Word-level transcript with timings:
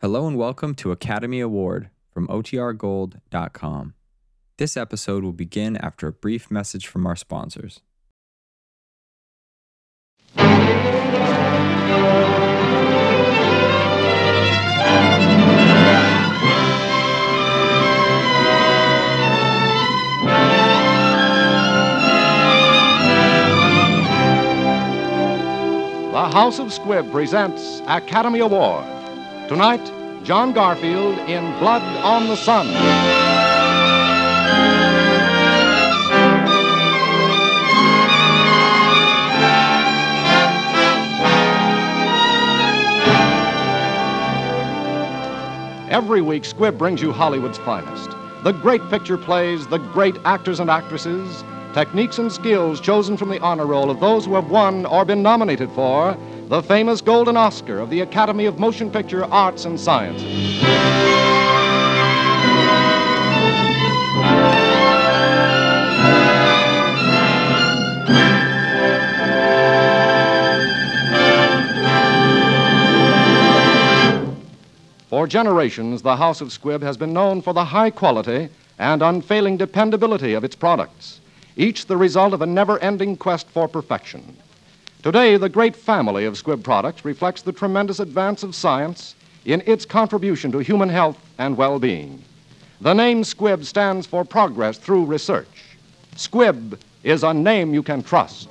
Hello 0.00 0.28
and 0.28 0.36
welcome 0.36 0.76
to 0.76 0.92
Academy 0.92 1.40
Award 1.40 1.90
from 2.14 2.28
OTRGold.com. 2.28 3.94
This 4.56 4.76
episode 4.76 5.24
will 5.24 5.32
begin 5.32 5.76
after 5.76 6.06
a 6.06 6.12
brief 6.12 6.52
message 6.52 6.86
from 6.86 7.04
our 7.04 7.16
sponsors. 7.16 7.80
The 10.36 10.44
House 26.32 26.60
of 26.60 26.68
Squibb 26.68 27.10
presents 27.10 27.82
Academy 27.88 28.38
Award. 28.38 28.97
Tonight, 29.48 29.90
John 30.24 30.52
Garfield 30.52 31.18
in 31.20 31.58
Blood 31.58 31.80
on 32.04 32.28
the 32.28 32.36
Sun. 32.36 32.66
Every 45.90 46.20
week, 46.20 46.42
Squibb 46.42 46.76
brings 46.76 47.00
you 47.00 47.10
Hollywood's 47.10 47.56
finest. 47.56 48.10
The 48.44 48.52
great 48.52 48.86
picture 48.90 49.16
plays, 49.16 49.66
the 49.66 49.78
great 49.78 50.18
actors 50.26 50.60
and 50.60 50.68
actresses, 50.68 51.42
techniques 51.72 52.18
and 52.18 52.30
skills 52.30 52.82
chosen 52.82 53.16
from 53.16 53.30
the 53.30 53.40
honor 53.40 53.64
roll 53.64 53.90
of 53.90 53.98
those 54.00 54.26
who 54.26 54.34
have 54.34 54.50
won 54.50 54.84
or 54.84 55.06
been 55.06 55.22
nominated 55.22 55.70
for 55.72 56.14
the 56.48 56.62
famous 56.62 57.02
Golden 57.02 57.36
Oscar 57.36 57.78
of 57.78 57.90
the 57.90 58.00
Academy 58.00 58.46
of 58.46 58.58
Motion 58.58 58.90
Picture 58.90 59.24
Arts 59.24 59.66
and 59.66 59.78
Sciences. 59.78 60.22
For 75.10 75.26
generations, 75.26 76.00
the 76.00 76.16
House 76.16 76.40
of 76.40 76.48
Squibb 76.48 76.80
has 76.80 76.96
been 76.96 77.12
known 77.12 77.42
for 77.42 77.52
the 77.52 77.66
high 77.66 77.90
quality 77.90 78.48
and 78.78 79.02
unfailing 79.02 79.58
dependability 79.58 80.32
of 80.32 80.44
its 80.44 80.56
products, 80.56 81.20
each 81.56 81.84
the 81.84 81.98
result 81.98 82.32
of 82.32 82.40
a 82.40 82.46
never 82.46 82.78
ending 82.78 83.18
quest 83.18 83.48
for 83.50 83.68
perfection. 83.68 84.38
Today, 85.00 85.36
the 85.36 85.48
great 85.48 85.76
family 85.76 86.24
of 86.24 86.34
Squibb 86.34 86.64
products 86.64 87.04
reflects 87.04 87.42
the 87.42 87.52
tremendous 87.52 88.00
advance 88.00 88.42
of 88.42 88.52
science 88.52 89.14
in 89.44 89.62
its 89.64 89.84
contribution 89.84 90.50
to 90.50 90.58
human 90.58 90.88
health 90.88 91.16
and 91.38 91.56
well 91.56 91.78
being. 91.78 92.20
The 92.80 92.94
name 92.94 93.22
Squibb 93.22 93.64
stands 93.64 94.08
for 94.08 94.24
progress 94.24 94.76
through 94.76 95.04
research. 95.04 95.76
Squibb 96.16 96.80
is 97.04 97.22
a 97.22 97.32
name 97.32 97.72
you 97.72 97.82
can 97.84 98.02
trust. 98.02 98.50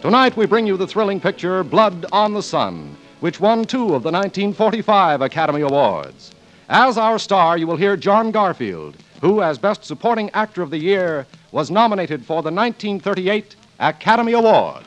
Tonight, 0.00 0.36
we 0.36 0.46
bring 0.46 0.68
you 0.68 0.76
the 0.76 0.86
thrilling 0.86 1.18
picture 1.18 1.64
Blood 1.64 2.06
on 2.12 2.32
the 2.32 2.42
Sun, 2.42 2.96
which 3.18 3.40
won 3.40 3.64
two 3.64 3.96
of 3.96 4.04
the 4.04 4.12
1945 4.12 5.20
Academy 5.20 5.62
Awards. 5.62 6.30
As 6.70 6.98
our 6.98 7.18
star, 7.18 7.56
you 7.56 7.66
will 7.66 7.76
hear 7.76 7.96
John 7.96 8.30
Garfield, 8.30 8.94
who, 9.22 9.40
as 9.40 9.56
Best 9.56 9.86
Supporting 9.86 10.28
Actor 10.30 10.60
of 10.60 10.68
the 10.68 10.76
Year, 10.76 11.26
was 11.50 11.70
nominated 11.70 12.26
for 12.26 12.42
the 12.42 12.52
1938 12.52 13.56
Academy 13.80 14.32
Award. 14.32 14.84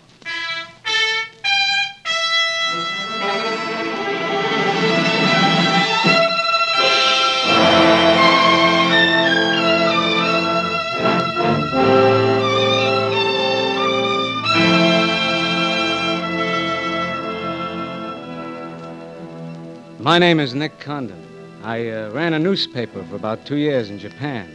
My 19.99 20.19
name 20.19 20.39
is 20.39 20.53
Nick 20.53 20.79
Condon. 20.79 21.30
I 21.63 21.89
uh, 21.89 22.09
ran 22.11 22.33
a 22.33 22.39
newspaper 22.39 23.03
for 23.03 23.15
about 23.15 23.45
two 23.45 23.57
years 23.57 23.91
in 23.91 23.99
Japan. 23.99 24.51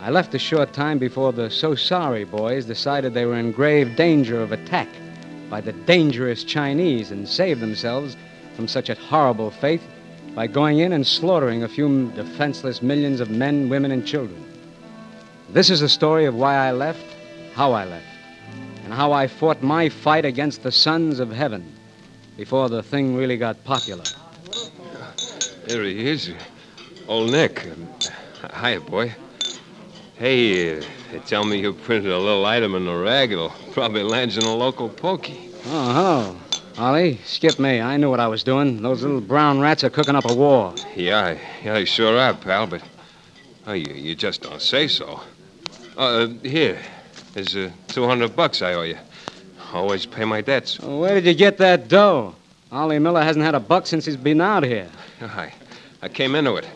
I 0.00 0.10
left 0.10 0.34
a 0.34 0.38
short 0.40 0.72
time 0.72 0.98
before 0.98 1.32
the 1.32 1.48
So 1.48 1.76
Sorry 1.76 2.24
boys 2.24 2.64
decided 2.64 3.14
they 3.14 3.26
were 3.26 3.36
in 3.36 3.52
grave 3.52 3.94
danger 3.94 4.42
of 4.42 4.50
attack 4.50 4.88
by 5.48 5.60
the 5.60 5.72
dangerous 5.72 6.42
Chinese 6.42 7.12
and 7.12 7.28
saved 7.28 7.60
themselves 7.60 8.16
from 8.56 8.66
such 8.66 8.88
a 8.88 8.96
horrible 8.96 9.52
fate 9.52 9.80
by 10.34 10.48
going 10.48 10.80
in 10.80 10.92
and 10.92 11.06
slaughtering 11.06 11.62
a 11.62 11.68
few 11.68 12.10
defenseless 12.16 12.82
millions 12.82 13.20
of 13.20 13.30
men, 13.30 13.68
women, 13.68 13.92
and 13.92 14.04
children. 14.04 14.44
This 15.50 15.70
is 15.70 15.80
the 15.80 15.88
story 15.88 16.24
of 16.24 16.34
why 16.34 16.56
I 16.56 16.72
left, 16.72 17.06
how 17.54 17.70
I 17.72 17.84
left, 17.84 18.06
and 18.84 18.92
how 18.92 19.12
I 19.12 19.28
fought 19.28 19.62
my 19.62 19.88
fight 19.88 20.24
against 20.24 20.64
the 20.64 20.72
sons 20.72 21.20
of 21.20 21.30
heaven 21.30 21.72
before 22.36 22.68
the 22.68 22.82
thing 22.82 23.14
really 23.14 23.36
got 23.36 23.62
popular. 23.62 24.04
There 25.66 25.82
he 25.82 26.08
is. 26.08 26.30
Old 27.08 27.32
Nick. 27.32 27.66
Hiya, 28.60 28.80
boy. 28.82 29.12
Hey, 30.16 30.78
uh, 30.78 30.84
they 31.10 31.18
tell 31.18 31.44
me 31.44 31.60
you 31.60 31.72
printed 31.72 32.12
a 32.12 32.18
little 32.18 32.46
item 32.46 32.76
in 32.76 32.86
the 32.86 32.94
rag. 32.94 33.32
It'll 33.32 33.50
probably 33.72 34.04
land 34.04 34.36
in 34.36 34.44
a 34.44 34.54
local 34.54 34.88
pokey. 34.88 35.50
Oh, 35.66 35.92
hello. 35.92 36.36
Ollie, 36.78 37.18
skip 37.24 37.58
me. 37.58 37.80
I 37.80 37.96
knew 37.96 38.08
what 38.08 38.20
I 38.20 38.28
was 38.28 38.44
doing. 38.44 38.80
Those 38.80 39.02
little 39.02 39.20
brown 39.20 39.58
rats 39.58 39.82
are 39.82 39.90
cooking 39.90 40.14
up 40.14 40.30
a 40.30 40.34
war. 40.34 40.72
Yeah, 40.94 41.36
yeah, 41.64 41.74
they 41.74 41.84
sure 41.84 42.16
are, 42.16 42.34
pal, 42.34 42.68
but 42.68 42.82
oh, 43.66 43.72
you, 43.72 43.92
you 43.92 44.14
just 44.14 44.42
don't 44.42 44.62
say 44.62 44.86
so. 44.86 45.20
Uh, 45.96 46.28
here, 46.44 46.78
there's 47.34 47.56
uh, 47.56 47.70
200 47.88 48.36
bucks 48.36 48.62
I 48.62 48.74
owe 48.74 48.82
you. 48.82 48.98
Always 49.72 50.06
pay 50.06 50.24
my 50.24 50.42
debts. 50.42 50.78
Well, 50.78 51.00
where 51.00 51.14
did 51.14 51.26
you 51.26 51.34
get 51.34 51.58
that 51.58 51.88
dough? 51.88 52.36
Ollie 52.72 52.98
Miller 52.98 53.22
hasn't 53.22 53.44
had 53.44 53.54
a 53.54 53.60
buck 53.60 53.86
since 53.86 54.04
he's 54.04 54.16
been 54.16 54.40
out 54.40 54.64
here. 54.64 54.88
I, 55.20 55.52
I 56.02 56.08
came 56.08 56.34
into 56.34 56.56
it. 56.56 56.66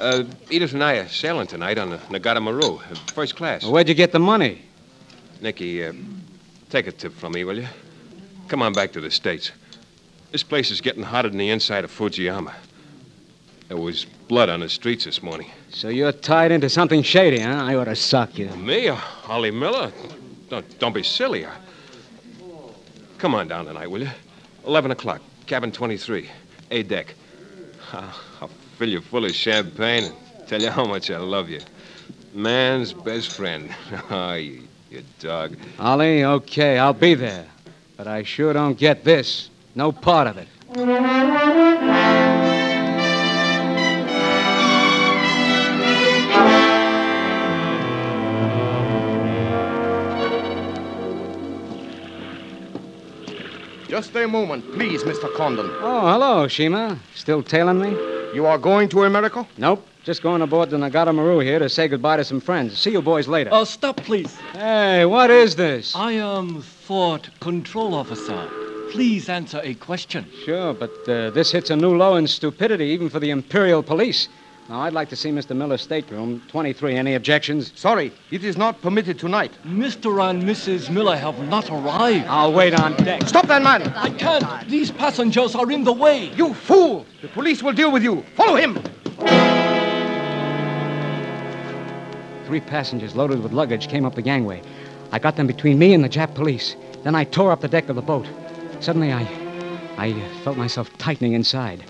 Uh, 0.00 0.24
Edith 0.50 0.72
and 0.72 0.82
I 0.84 0.94
are 0.98 1.08
sailing 1.08 1.46
tonight 1.46 1.78
on 1.78 1.90
the 1.90 1.98
Nagata 1.98 2.42
Maru, 2.42 2.78
first 3.14 3.36
class. 3.36 3.62
Well, 3.62 3.72
where'd 3.72 3.88
you 3.88 3.94
get 3.94 4.12
the 4.12 4.18
money? 4.18 4.62
Nicky, 5.40 5.84
uh, 5.84 5.92
take 6.70 6.86
a 6.86 6.92
tip 6.92 7.12
from 7.12 7.32
me, 7.32 7.44
will 7.44 7.58
you? 7.58 7.68
Come 8.48 8.62
on 8.62 8.72
back 8.72 8.92
to 8.92 9.00
the 9.00 9.10
States. 9.10 9.52
This 10.32 10.42
place 10.42 10.70
is 10.70 10.80
getting 10.80 11.02
hotter 11.02 11.28
than 11.28 11.38
the 11.38 11.50
inside 11.50 11.84
of 11.84 11.90
Fujiyama. 11.90 12.52
There 13.68 13.76
was 13.76 14.04
blood 14.28 14.48
on 14.48 14.60
the 14.60 14.68
streets 14.68 15.04
this 15.04 15.22
morning. 15.22 15.50
So 15.70 15.88
you're 15.88 16.12
tied 16.12 16.52
into 16.52 16.68
something 16.68 17.02
shady, 17.02 17.40
huh? 17.40 17.64
I 17.64 17.74
ought 17.74 17.84
to 17.84 17.96
suck 17.96 18.38
you. 18.38 18.48
Me, 18.50 18.88
uh, 18.88 18.98
Ollie 19.28 19.50
Miller? 19.50 19.92
Don't, 20.48 20.78
don't 20.78 20.94
be 20.94 21.02
silly. 21.02 21.46
Come 23.18 23.34
on 23.34 23.48
down 23.48 23.66
tonight, 23.66 23.88
will 23.90 24.02
you? 24.02 24.10
11 24.66 24.90
o'clock, 24.90 25.20
cabin 25.46 25.70
23, 25.70 26.28
A 26.72 26.82
deck. 26.82 27.14
I'll, 27.92 28.00
ah, 28.02 28.22
I'll 28.42 28.48
fill 28.78 28.88
you 28.88 29.00
full 29.00 29.24
of 29.24 29.32
champagne 29.34 30.04
and 30.04 30.14
tell 30.48 30.60
you 30.60 30.70
how 30.70 30.84
much 30.84 31.10
I 31.10 31.18
love 31.18 31.48
you. 31.48 31.60
Man's 32.34 32.92
best 32.92 33.32
friend. 33.32 33.70
Oh, 34.10 34.34
you, 34.34 34.62
you 34.90 35.02
dog. 35.20 35.56
Ollie, 35.78 36.24
okay, 36.24 36.78
I'll 36.78 36.92
be 36.92 37.14
there. 37.14 37.46
But 37.96 38.06
I 38.08 38.24
sure 38.24 38.52
don't 38.52 38.76
get 38.76 39.04
this. 39.04 39.50
No 39.74 39.92
part 39.92 40.26
of 40.26 40.36
it. 40.36 40.48
Just 53.96 54.14
a 54.14 54.28
moment, 54.28 54.62
please, 54.74 55.04
Mr. 55.04 55.34
Condon. 55.34 55.70
Oh, 55.80 56.02
hello, 56.02 56.46
Shima. 56.48 57.00
Still 57.14 57.42
tailing 57.42 57.80
me? 57.80 57.92
You 58.34 58.44
are 58.44 58.58
going 58.58 58.90
to 58.90 59.04
America? 59.04 59.48
Nope. 59.56 59.86
Just 60.04 60.22
going 60.22 60.42
aboard 60.42 60.68
the 60.68 60.76
Nagata 60.76 61.14
Maru 61.14 61.38
here 61.38 61.58
to 61.58 61.70
say 61.70 61.88
goodbye 61.88 62.18
to 62.18 62.24
some 62.24 62.38
friends. 62.38 62.76
See 62.76 62.90
you 62.90 63.00
boys 63.00 63.26
later. 63.26 63.48
Oh, 63.54 63.64
stop, 63.64 63.96
please. 63.96 64.36
Hey, 64.52 65.06
what 65.06 65.30
is 65.30 65.56
this? 65.56 65.96
I 65.96 66.12
am 66.12 66.60
Fort 66.60 67.30
Control 67.40 67.94
Officer. 67.94 68.50
Please 68.90 69.30
answer 69.30 69.62
a 69.64 69.72
question. 69.72 70.26
Sure, 70.44 70.74
but 70.74 70.92
uh, 71.08 71.30
this 71.30 71.50
hits 71.52 71.70
a 71.70 71.76
new 71.76 71.96
low 71.96 72.16
in 72.16 72.26
stupidity, 72.26 72.84
even 72.84 73.08
for 73.08 73.18
the 73.18 73.30
Imperial 73.30 73.82
Police. 73.82 74.28
Now, 74.68 74.80
I'd 74.80 74.94
like 74.94 75.08
to 75.10 75.16
see 75.16 75.30
Mr. 75.30 75.54
Miller's 75.54 75.80
stateroom, 75.80 76.42
23. 76.48 76.96
Any 76.96 77.14
objections? 77.14 77.70
Sorry, 77.76 78.12
it 78.32 78.42
is 78.42 78.56
not 78.56 78.82
permitted 78.82 79.16
tonight. 79.16 79.52
Mr. 79.64 80.28
and 80.28 80.42
Mrs. 80.42 80.90
Miller 80.90 81.16
have 81.16 81.38
not 81.48 81.70
arrived. 81.70 82.26
I'll 82.26 82.52
wait 82.52 82.74
on 82.74 82.96
deck. 82.96 83.22
Stop 83.28 83.46
that 83.46 83.62
man! 83.62 83.82
I 83.94 84.10
can't. 84.10 84.68
These 84.68 84.90
passengers 84.90 85.54
are 85.54 85.70
in 85.70 85.84
the 85.84 85.92
way. 85.92 86.30
You 86.34 86.52
fool! 86.52 87.06
The 87.22 87.28
police 87.28 87.62
will 87.62 87.74
deal 87.74 87.92
with 87.92 88.02
you. 88.02 88.24
Follow 88.34 88.56
him! 88.56 88.82
Three 92.46 92.60
passengers 92.60 93.14
loaded 93.14 93.44
with 93.44 93.52
luggage 93.52 93.88
came 93.88 94.04
up 94.04 94.16
the 94.16 94.22
gangway. 94.22 94.62
I 95.12 95.20
got 95.20 95.36
them 95.36 95.46
between 95.46 95.78
me 95.78 95.94
and 95.94 96.02
the 96.02 96.08
Jap 96.08 96.34
police. 96.34 96.74
Then 97.04 97.14
I 97.14 97.22
tore 97.22 97.52
up 97.52 97.60
the 97.60 97.68
deck 97.68 97.88
of 97.88 97.94
the 97.94 98.02
boat. 98.02 98.26
Suddenly, 98.80 99.12
I. 99.12 99.22
I 99.96 100.12
felt 100.42 100.56
myself 100.56 100.90
tightening 100.98 101.34
inside. 101.34 101.84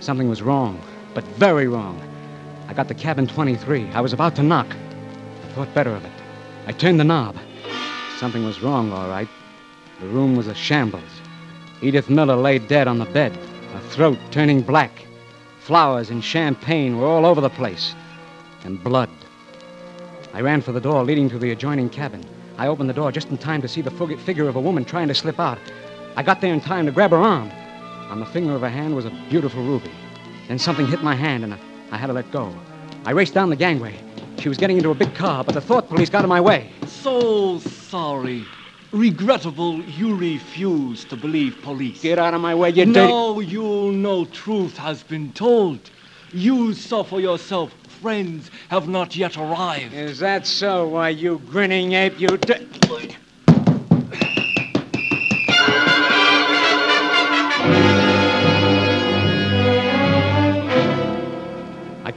Something 0.00 0.28
was 0.28 0.42
wrong, 0.42 0.80
but 1.14 1.22
very 1.38 1.68
wrong. 1.68 2.02
I 2.68 2.74
got 2.74 2.88
the 2.88 2.94
cabin 2.94 3.26
23. 3.26 3.90
I 3.92 4.00
was 4.00 4.12
about 4.12 4.36
to 4.36 4.42
knock. 4.42 4.66
I 4.68 5.48
thought 5.52 5.74
better 5.74 5.94
of 5.94 6.04
it. 6.04 6.12
I 6.66 6.72
turned 6.72 6.98
the 6.98 7.04
knob. 7.04 7.36
Something 8.18 8.44
was 8.44 8.62
wrong, 8.62 8.92
all 8.92 9.08
right. 9.08 9.28
The 10.00 10.08
room 10.08 10.36
was 10.36 10.46
a 10.46 10.54
shambles. 10.54 11.02
Edith 11.80 12.10
Miller 12.10 12.36
lay 12.36 12.58
dead 12.58 12.88
on 12.88 12.98
the 12.98 13.04
bed, 13.04 13.36
her 13.36 13.80
throat 13.90 14.18
turning 14.30 14.62
black. 14.62 15.06
Flowers 15.60 16.10
and 16.10 16.22
champagne 16.22 16.98
were 16.98 17.06
all 17.06 17.26
over 17.26 17.40
the 17.40 17.50
place, 17.50 17.94
and 18.64 18.82
blood. 18.82 19.10
I 20.32 20.40
ran 20.40 20.60
for 20.60 20.72
the 20.72 20.80
door 20.80 21.04
leading 21.04 21.28
to 21.30 21.38
the 21.38 21.50
adjoining 21.50 21.88
cabin. 21.88 22.24
I 22.58 22.68
opened 22.68 22.88
the 22.88 22.94
door 22.94 23.12
just 23.12 23.30
in 23.30 23.38
time 23.38 23.62
to 23.62 23.68
see 23.68 23.80
the 23.82 23.90
fig- 23.90 24.18
figure 24.20 24.48
of 24.48 24.56
a 24.56 24.60
woman 24.60 24.84
trying 24.84 25.08
to 25.08 25.14
slip 25.14 25.38
out. 25.38 25.58
I 26.16 26.22
got 26.22 26.40
there 26.40 26.54
in 26.54 26.60
time 26.60 26.86
to 26.86 26.92
grab 26.92 27.10
her 27.10 27.18
arm. 27.18 27.50
On 28.10 28.20
the 28.20 28.26
finger 28.26 28.54
of 28.54 28.62
her 28.62 28.68
hand 28.68 28.94
was 28.94 29.04
a 29.04 29.26
beautiful 29.28 29.62
ruby. 29.62 29.90
Then 30.48 30.58
something 30.58 30.86
hit 30.86 31.02
my 31.02 31.14
hand, 31.14 31.44
and 31.44 31.54
I, 31.54 31.58
I 31.90 31.96
had 31.96 32.08
to 32.08 32.12
let 32.12 32.30
go. 32.30 32.54
I 33.04 33.12
raced 33.12 33.34
down 33.34 33.50
the 33.50 33.56
gangway. 33.56 33.94
She 34.38 34.48
was 34.48 34.58
getting 34.58 34.76
into 34.76 34.90
a 34.90 34.94
big 34.94 35.14
car, 35.14 35.44
but 35.44 35.54
the 35.54 35.60
thought 35.60 35.88
police 35.88 36.10
got 36.10 36.24
in 36.24 36.28
my 36.28 36.40
way. 36.40 36.70
So 36.86 37.58
sorry. 37.58 38.44
Regrettable 38.92 39.82
you 39.82 40.14
refuse 40.14 41.04
to 41.06 41.16
believe 41.16 41.60
police. 41.62 42.02
Get 42.02 42.18
out 42.18 42.34
of 42.34 42.40
my 42.40 42.54
way, 42.54 42.70
you 42.70 42.86
dirty. 42.86 43.12
Now 43.12 43.40
you 43.40 43.92
know 43.92 44.24
truth 44.26 44.76
has 44.76 45.02
been 45.02 45.32
told. 45.32 45.90
You 46.32 46.74
saw 46.74 47.02
for 47.02 47.20
yourself. 47.20 47.74
Friends 48.00 48.50
have 48.68 48.88
not 48.88 49.16
yet 49.16 49.36
arrived. 49.36 49.94
Is 49.94 50.18
that 50.18 50.46
so? 50.46 50.88
Why, 50.88 51.08
you 51.10 51.40
grinning 51.50 51.92
ape, 51.92 52.20
you. 52.20 52.36
Di- 52.36 52.66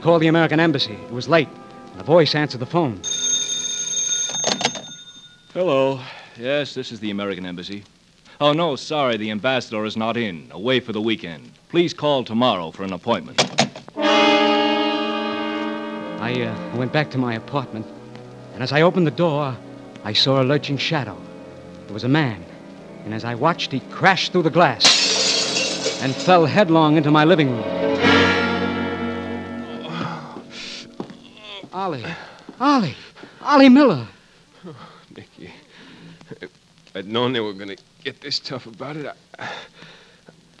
called 0.00 0.22
the 0.22 0.28
American 0.28 0.60
Embassy. 0.60 0.94
It 0.94 1.10
was 1.12 1.28
late. 1.28 1.48
The 1.96 2.04
voice 2.04 2.34
answered 2.34 2.60
the 2.60 2.66
phone. 2.66 3.00
Hello. 5.52 6.00
Yes, 6.38 6.74
this 6.74 6.90
is 6.92 7.00
the 7.00 7.10
American 7.10 7.44
Embassy. 7.44 7.84
Oh, 8.40 8.52
no, 8.52 8.76
sorry, 8.76 9.18
the 9.18 9.30
ambassador 9.30 9.84
is 9.84 9.96
not 9.98 10.16
in, 10.16 10.48
away 10.52 10.80
for 10.80 10.92
the 10.92 11.00
weekend. 11.00 11.50
Please 11.68 11.92
call 11.92 12.24
tomorrow 12.24 12.70
for 12.70 12.84
an 12.84 12.92
appointment. 12.94 13.44
I 16.22 16.42
uh, 16.42 16.76
went 16.76 16.92
back 16.92 17.10
to 17.10 17.18
my 17.18 17.34
apartment, 17.34 17.86
and 18.54 18.62
as 18.62 18.72
I 18.72 18.80
opened 18.80 19.06
the 19.06 19.10
door, 19.10 19.54
I 20.04 20.14
saw 20.14 20.40
a 20.40 20.44
lurching 20.44 20.78
shadow. 20.78 21.18
It 21.86 21.92
was 21.92 22.04
a 22.04 22.08
man, 22.08 22.42
and 23.04 23.12
as 23.12 23.24
I 23.24 23.34
watched, 23.34 23.72
he 23.72 23.80
crashed 23.90 24.32
through 24.32 24.44
the 24.44 24.50
glass 24.50 26.00
and 26.02 26.14
fell 26.14 26.46
headlong 26.46 26.96
into 26.96 27.10
my 27.10 27.24
living 27.24 27.50
room. 27.50 27.79
Ollie. 31.80 32.04
Ollie. 32.60 32.94
Ollie 33.40 33.70
Miller. 33.70 34.06
Nicky, 35.16 35.50
if 36.42 36.50
I'd 36.94 37.06
known 37.06 37.32
they 37.32 37.40
were 37.40 37.54
going 37.54 37.74
to 37.74 37.82
get 38.04 38.20
this 38.20 38.38
tough 38.38 38.66
about 38.66 38.98
it, 38.98 39.06
I, 39.38 39.48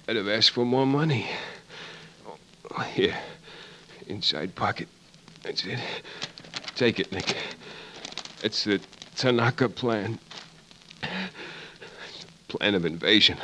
I'd 0.08 0.16
have 0.16 0.28
asked 0.28 0.52
for 0.52 0.64
more 0.64 0.86
money. 0.86 1.26
Oh, 2.70 2.80
here, 2.94 3.14
inside 4.06 4.54
pocket. 4.54 4.88
That's 5.42 5.62
it. 5.66 5.78
Take 6.74 6.98
it, 6.98 7.12
Nick. 7.12 7.36
It's 8.42 8.64
the 8.64 8.80
Tanaka 9.14 9.68
plan. 9.68 10.18
Plan 12.48 12.74
of 12.74 12.86
invasion. 12.86 13.36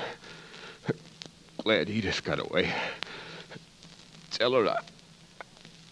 Glad 1.63 1.91
Edith 1.91 2.25
got 2.25 2.39
away. 2.39 2.73
Tell 4.31 4.55
her 4.55 4.67
I, 4.67 4.79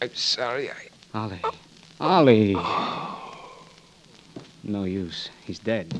I'm 0.00 0.14
sorry 0.14 0.70
I. 0.70 0.88
Ollie. 1.12 1.42
Ollie. 2.00 2.56
No 4.64 4.84
use. 4.84 5.30
He's 5.46 5.58
dead. 5.58 5.94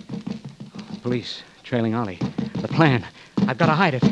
Police 1.02 1.42
trailing 1.62 1.94
Ollie. 1.94 2.18
The 2.56 2.68
plan. 2.68 3.06
I've 3.46 3.58
got 3.58 3.66
to 3.66 3.72
hide 3.72 3.94
it. 3.94 4.02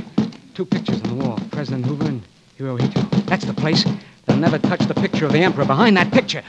Two 0.55 0.64
pictures 0.64 1.00
on 1.02 1.19
the 1.19 1.25
wall 1.25 1.38
President 1.50 1.87
Hoover 1.87 2.06
and 2.06 2.23
Hirohito. 2.58 3.26
That's 3.26 3.44
the 3.44 3.55
place. 3.55 3.84
They'll 4.26 4.37
never 4.37 4.58
touch 4.58 4.81
the 4.81 4.94
picture 4.94 5.26
of 5.26 5.32
the 5.32 5.40
Emperor 5.40 5.64
behind 5.64 5.96
that 5.96 6.12
picture. 6.12 6.43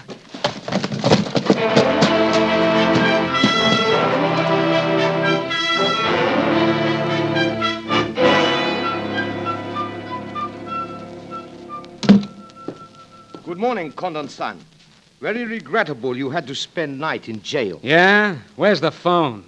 Good 13.46 13.58
morning, 13.58 13.92
Condon-san. 13.92 14.60
Very 15.24 15.46
regrettable 15.46 16.18
you 16.18 16.30
had 16.30 16.46
to 16.48 16.54
spend 16.54 17.00
night 17.00 17.30
in 17.30 17.42
jail. 17.42 17.80
Yeah? 17.82 18.36
Where's 18.58 18.82
the 18.82 18.92
phone? 18.92 19.46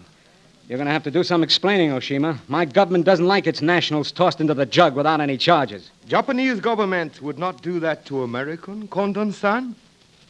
You're 0.69 0.77
going 0.77 0.86
to 0.86 0.94
have 0.94 1.04
to 1.04 1.12
do 1.12 1.22
some 1.22 1.44
explaining, 1.44 1.89
Oshima. 1.89 2.39
My 2.48 2.63
government 2.63 3.04
doesn't 3.04 3.27
like 3.27 3.45
its 3.45 3.62
nationals 3.62 4.10
tossed 4.13 4.39
into 4.39 4.54
the 4.54 4.66
jug 4.66 4.95
without 4.95 5.19
any 5.19 5.38
charges. 5.38 5.92
Japanese 6.07 6.62
government 6.62 7.22
would 7.22 7.38
not 7.38 7.62
do 7.62 7.81
that 7.81 8.06
to 8.06 8.24
American, 8.24 8.88
Condon-san. 8.88 9.75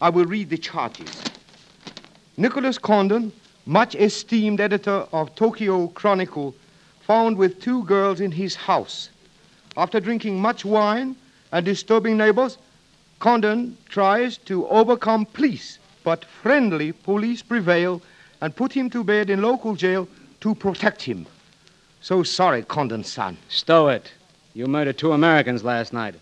I 0.02 0.10
will 0.10 0.26
read 0.26 0.50
the 0.50 0.58
charges. 0.58 1.24
Nicholas 2.38 2.80
Condon, 2.80 3.32
much 3.68 3.94
esteemed 3.94 4.60
editor 4.60 5.06
of 5.12 5.36
Tokyo 5.36 5.90
Chronicle, 5.90 6.56
found 7.02 7.38
with 7.38 7.62
two 7.62 7.84
girls 7.84 8.20
in 8.20 8.32
his 8.32 8.56
house. 8.56 9.10
After 9.78 10.00
drinking 10.00 10.42
much 10.42 10.66
wine 10.66 11.16
and 11.52 11.64
disturbing 11.64 12.18
neighbors, 12.18 12.58
Condon 13.20 13.78
tries 13.90 14.38
to 14.40 14.68
overcome 14.68 15.26
police, 15.26 15.80
but 16.04 16.26
friendly 16.26 16.92
police 16.92 17.42
prevail 17.42 18.02
and 18.42 18.56
put 18.56 18.74
him 18.74 18.90
to 18.90 19.04
bed 19.04 19.30
in 19.30 19.42
local 19.42 19.76
jail 19.76 20.08
to 20.42 20.54
protect 20.54 21.02
him. 21.02 21.26
So 22.02 22.24
sorry, 22.24 22.62
Condon-san. 22.64 23.38
Stow 23.50 23.88
it. 23.88 24.12
You 24.54 24.68
murdered 24.68 24.98
two 24.98 25.14
Americans 25.14 25.64
last 25.64 25.94
night. 25.94 26.16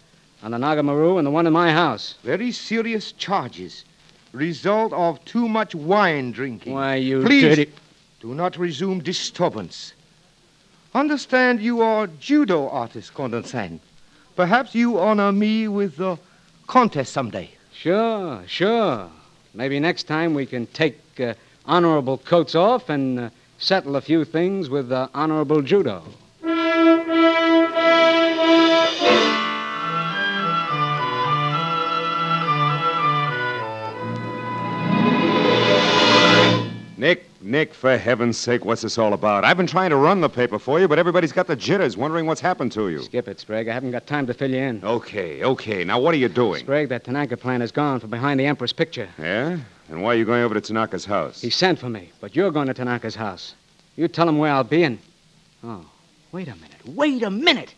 On 0.43 0.51
the 0.51 0.57
Nagamaru 0.57 1.17
and 1.17 1.27
the 1.27 1.31
one 1.31 1.47
in 1.47 1.53
my 1.53 1.71
house. 1.71 2.15
Very 2.23 2.51
serious 2.51 3.11
charges. 3.13 3.85
Result 4.31 4.93
of 4.93 5.23
too 5.25 5.47
much 5.47 5.75
wine 5.75 6.31
drinking. 6.31 6.73
Why, 6.73 6.95
you 6.95 7.23
Please 7.23 7.55
dirty... 7.55 7.71
do 8.19 8.33
not 8.33 8.57
resume 8.57 8.99
disturbance. 8.99 9.93
Understand 10.95 11.61
you 11.61 11.81
are 11.81 12.07
judo 12.07 12.69
artist, 12.69 13.13
Condon-san. 13.13 13.79
Perhaps 14.35 14.73
you 14.75 14.99
honor 14.99 15.31
me 15.31 15.67
with 15.67 15.99
a 15.99 16.17
contest 16.67 17.13
someday. 17.13 17.49
Sure, 17.73 18.41
sure. 18.47 19.09
Maybe 19.53 19.79
next 19.79 20.03
time 20.03 20.33
we 20.33 20.45
can 20.45 20.65
take 20.67 20.99
uh, 21.19 21.33
honorable 21.65 22.17
coats 22.17 22.55
off 22.55 22.89
and 22.89 23.19
uh, 23.19 23.29
settle 23.57 23.95
a 23.95 24.01
few 24.01 24.25
things 24.25 24.69
with 24.69 24.91
uh, 24.91 25.07
honorable 25.13 25.61
judo. 25.61 26.03
Nick, 37.03 37.25
Nick, 37.41 37.73
for 37.73 37.97
heaven's 37.97 38.37
sake, 38.37 38.63
what's 38.63 38.81
this 38.81 38.97
all 38.97 39.11
about? 39.11 39.43
I've 39.43 39.57
been 39.57 39.67
trying 39.67 39.89
to 39.89 39.97
run 39.97 40.21
the 40.21 40.29
paper 40.29 40.57
for 40.57 40.79
you, 40.79 40.87
but 40.87 40.97
everybody's 40.97 41.33
got 41.33 41.47
the 41.47 41.55
jitters, 41.57 41.97
wondering 41.97 42.25
what's 42.27 42.39
happened 42.39 42.71
to 42.71 42.87
you. 42.87 43.01
Skip 43.01 43.27
it, 43.27 43.41
Sprague. 43.41 43.67
I 43.67 43.73
haven't 43.73 43.91
got 43.91 44.07
time 44.07 44.25
to 44.27 44.33
fill 44.33 44.49
you 44.49 44.59
in. 44.59 44.81
Okay, 44.81 45.43
okay. 45.43 45.83
Now, 45.83 45.99
what 45.99 46.13
are 46.13 46.17
you 46.17 46.29
doing? 46.29 46.61
Sprague, 46.61 46.87
that 46.87 47.03
Tanaka 47.03 47.35
plan 47.35 47.61
is 47.61 47.73
gone 47.73 47.99
from 47.99 48.09
behind 48.09 48.39
the 48.39 48.45
Emperor's 48.45 48.71
picture. 48.71 49.09
Yeah? 49.19 49.57
And 49.89 50.01
why 50.01 50.13
are 50.13 50.17
you 50.17 50.23
going 50.23 50.43
over 50.43 50.53
to 50.53 50.61
Tanaka's 50.61 51.03
house? 51.03 51.41
He 51.41 51.49
sent 51.49 51.77
for 51.77 51.89
me, 51.89 52.09
but 52.21 52.37
you're 52.37 52.51
going 52.51 52.67
to 52.67 52.73
Tanaka's 52.73 53.15
house. 53.15 53.55
You 53.97 54.07
tell 54.07 54.29
him 54.29 54.37
where 54.37 54.53
I'll 54.53 54.63
be 54.63 54.83
and. 54.83 54.97
Oh, 55.61 55.85
wait 56.31 56.47
a 56.47 56.55
minute. 56.55 56.87
Wait 56.87 57.21
a 57.21 57.29
minute! 57.29 57.75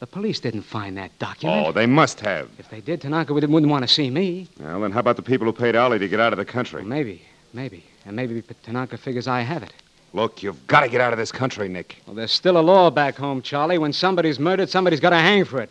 The, 0.00 0.06
police 0.06 0.40
didn't 0.40 0.62
find 0.62 0.96
that 0.96 1.16
document. 1.18 1.66
Oh, 1.66 1.72
they 1.72 1.86
must 1.86 2.20
have. 2.20 2.48
If 2.58 2.70
they 2.70 2.80
did, 2.80 3.02
Tanaka 3.02 3.34
wouldn't, 3.34 3.52
want 3.52 3.82
to 3.82 3.88
see 3.88 4.08
me. 4.10 4.48
Well, 4.58 4.80
then 4.80 4.92
how 4.92 5.00
about 5.00 5.16
the 5.16 5.22
people 5.22 5.46
who 5.46 5.52
paid 5.52 5.76
Ollie 5.76 5.98
to 5.98 6.08
get 6.08 6.20
out 6.20 6.32
of 6.32 6.38
the 6.38 6.44
country? 6.44 6.80
Well, 6.80 6.88
maybe, 6.88 7.22
maybe. 7.52 7.84
And 8.06 8.16
maybe 8.16 8.42
Tanaka 8.62 8.96
figures 8.96 9.28
I 9.28 9.42
have 9.42 9.62
it. 9.62 9.74
Look, 10.12 10.42
you've 10.42 10.66
got 10.66 10.80
to 10.80 10.88
get 10.88 11.00
out 11.00 11.12
of 11.12 11.18
this 11.18 11.30
country, 11.30 11.68
Nick. 11.68 11.96
Well, 12.06 12.16
there's 12.16 12.32
still 12.32 12.58
a 12.58 12.62
law 12.62 12.90
back 12.90 13.16
home, 13.16 13.42
Charlie. 13.42 13.78
When 13.78 13.92
somebody's 13.92 14.40
murdered, 14.40 14.70
somebody's 14.70 15.00
got 15.00 15.10
to 15.10 15.18
hang 15.18 15.44
for 15.44 15.60
it. 15.60 15.70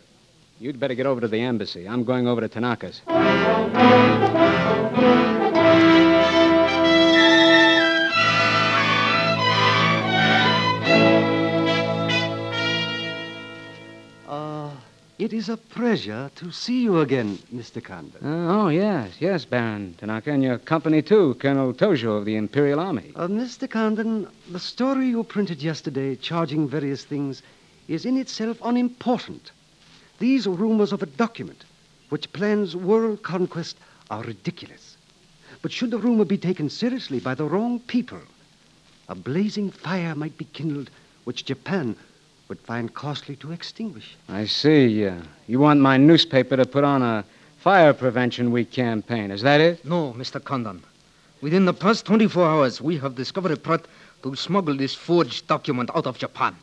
You'd 0.60 0.78
better 0.78 0.94
get 0.94 1.06
over 1.06 1.20
to 1.20 1.28
the 1.28 1.40
embassy. 1.40 1.88
I'm 1.88 2.04
going 2.04 2.28
over 2.28 2.40
to 2.40 2.48
Tanaka's. 2.48 3.00
It 15.20 15.34
is 15.34 15.50
a 15.50 15.58
pleasure 15.58 16.30
to 16.36 16.50
see 16.50 16.80
you 16.80 17.00
again, 17.00 17.36
Mr. 17.54 17.84
Condon. 17.84 18.24
Uh, 18.24 18.54
oh, 18.54 18.68
yes, 18.68 19.12
yes, 19.18 19.44
Baron 19.44 19.94
Tanaka, 19.98 20.32
and 20.32 20.42
your 20.42 20.56
company, 20.56 21.02
too, 21.02 21.34
Colonel 21.34 21.74
Tojo 21.74 22.16
of 22.16 22.24
the 22.24 22.36
Imperial 22.36 22.80
Army. 22.80 23.12
Uh, 23.14 23.26
Mr. 23.26 23.68
Condon, 23.68 24.28
the 24.50 24.58
story 24.58 25.08
you 25.08 25.22
printed 25.22 25.62
yesterday, 25.62 26.16
charging 26.16 26.66
various 26.66 27.04
things, 27.04 27.42
is 27.86 28.06
in 28.06 28.16
itself 28.16 28.56
unimportant. 28.64 29.50
These 30.20 30.46
rumors 30.46 30.90
of 30.90 31.02
a 31.02 31.12
document 31.20 31.66
which 32.08 32.32
plans 32.32 32.74
world 32.74 33.22
conquest 33.22 33.76
are 34.10 34.22
ridiculous. 34.22 34.96
But 35.60 35.70
should 35.70 35.90
the 35.90 35.98
rumor 35.98 36.24
be 36.24 36.38
taken 36.38 36.70
seriously 36.70 37.20
by 37.20 37.34
the 37.34 37.44
wrong 37.44 37.78
people, 37.80 38.22
a 39.06 39.14
blazing 39.14 39.70
fire 39.70 40.14
might 40.14 40.38
be 40.38 40.46
kindled 40.46 40.88
which 41.24 41.44
Japan 41.44 41.94
would 42.50 42.60
find 42.60 42.92
costly 42.92 43.36
to 43.36 43.52
extinguish. 43.52 44.16
I 44.28 44.44
see. 44.44 45.06
Uh, 45.06 45.14
you 45.46 45.60
want 45.60 45.80
my 45.80 45.96
newspaper 45.96 46.56
to 46.56 46.66
put 46.66 46.82
on 46.82 47.00
a 47.00 47.24
fire 47.58 47.94
prevention 47.94 48.50
week 48.50 48.72
campaign. 48.72 49.30
Is 49.30 49.42
that 49.42 49.60
it? 49.60 49.84
No, 49.84 50.12
Mr. 50.18 50.42
Condon. 50.42 50.82
Within 51.40 51.64
the 51.64 51.72
past 51.72 52.04
24 52.06 52.44
hours, 52.44 52.80
we 52.80 52.98
have 52.98 53.14
discovered 53.14 53.52
a 53.52 53.56
plot 53.56 53.86
to 54.24 54.34
smuggle 54.34 54.76
this 54.76 54.96
forged 54.96 55.46
document 55.46 55.90
out 55.94 56.08
of 56.08 56.18
Japan. 56.18 56.56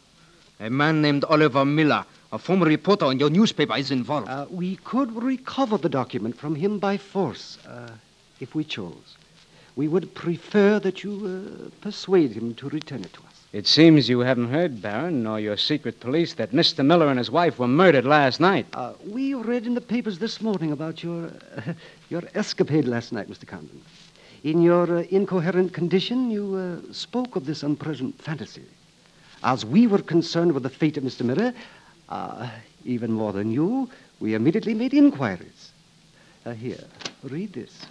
A 0.60 0.70
man 0.70 1.02
named 1.02 1.24
Oliver 1.24 1.64
Miller, 1.64 2.04
a 2.34 2.38
former 2.38 2.66
reporter 2.66 3.06
on 3.06 3.18
your 3.18 3.30
newspaper, 3.30 3.78
is 3.78 3.90
involved. 3.90 4.28
Uh, 4.28 4.46
we 4.50 4.76
could 4.84 5.16
recover 5.16 5.78
the 5.78 5.90
document 5.90 6.36
from 6.36 6.56
him 6.56 6.80
by 6.80 6.98
force, 6.98 7.60
uh, 7.66 7.92
if 8.42 8.54
we 8.54 8.66
chose. 8.66 9.16
We 9.78 9.88
would 9.88 10.14
prefer 10.14 10.80
that 10.80 11.04
you 11.04 11.14
uh, 11.24 11.70
persuade 11.80 12.34
him 12.34 12.56
to 12.56 12.68
return 12.68 13.06
it 13.06 13.14
to 13.14 13.22
us. 13.22 13.27
It 13.54 13.66
seems 13.66 14.10
you 14.10 14.20
haven't 14.20 14.50
heard, 14.50 14.82
Baron, 14.82 15.24
nor 15.24 15.40
your 15.40 15.56
secret 15.56 16.02
police, 16.02 16.34
that 16.34 16.52
Mr. 16.52 16.86
Miller 16.86 17.08
and 17.08 17.18
his 17.18 17.32
wife 17.32 17.58
were 17.58 17.68
murdered 17.68 18.04
last 18.04 18.42
night. 18.42 18.68
Uh, 18.74 18.92
we 19.08 19.34
read 19.36 19.66
in 19.66 19.74
the 19.74 19.80
papers 19.80 20.20
this 20.20 20.42
morning 20.42 20.74
about 20.74 21.02
your, 21.02 21.32
uh, 21.56 21.74
your 22.10 22.24
escapade 22.36 22.86
last 22.86 23.14
night, 23.14 23.30
Mr. 23.30 23.48
Condon. 23.48 23.82
In 24.44 24.62
your 24.62 24.98
uh, 24.98 25.04
incoherent 25.12 25.72
condition, 25.72 26.30
you 26.30 26.56
uh, 26.56 26.94
spoke 26.94 27.38
of 27.38 27.46
this 27.46 27.64
unpleasant 27.64 28.22
fantasy. 28.22 28.66
As 29.44 29.64
we 29.64 29.88
were 29.88 30.02
concerned 30.02 30.52
with 30.52 30.64
the 30.64 30.70
fate 30.70 30.98
of 30.98 31.06
Mr. 31.06 31.24
Miller, 31.24 31.54
uh, 32.10 32.50
even 32.84 33.14
more 33.14 33.32
than 33.32 33.50
you, 33.50 33.90
we 34.20 34.34
immediately 34.34 34.74
made 34.74 34.94
inquiries. 34.94 35.72
Uh, 36.46 36.52
here, 36.52 36.84
read 37.24 37.54
this. 37.54 37.86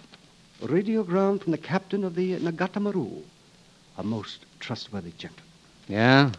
Radiogram 0.61 1.41
from 1.41 1.51
the 1.51 1.57
captain 1.57 2.03
of 2.03 2.13
the 2.13 2.37
Nagata 2.37 2.79
Maru, 2.79 3.23
a 3.97 4.03
most 4.03 4.45
trustworthy 4.59 5.13
gentleman. 5.17 5.46
Yeah? 5.87 6.31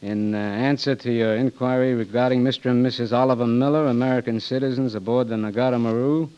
In 0.00 0.34
uh, 0.34 0.38
answer 0.38 0.94
to 0.94 1.12
your 1.12 1.34
inquiry 1.36 1.94
regarding 1.94 2.42
Mr. 2.42 2.70
and 2.70 2.84
Mrs. 2.84 3.12
Oliver 3.12 3.46
Miller, 3.46 3.86
American 3.86 4.40
citizens 4.40 4.94
aboard 4.94 5.28
the 5.28 5.34
Nagata 5.34 5.78
Maru, 5.78 6.28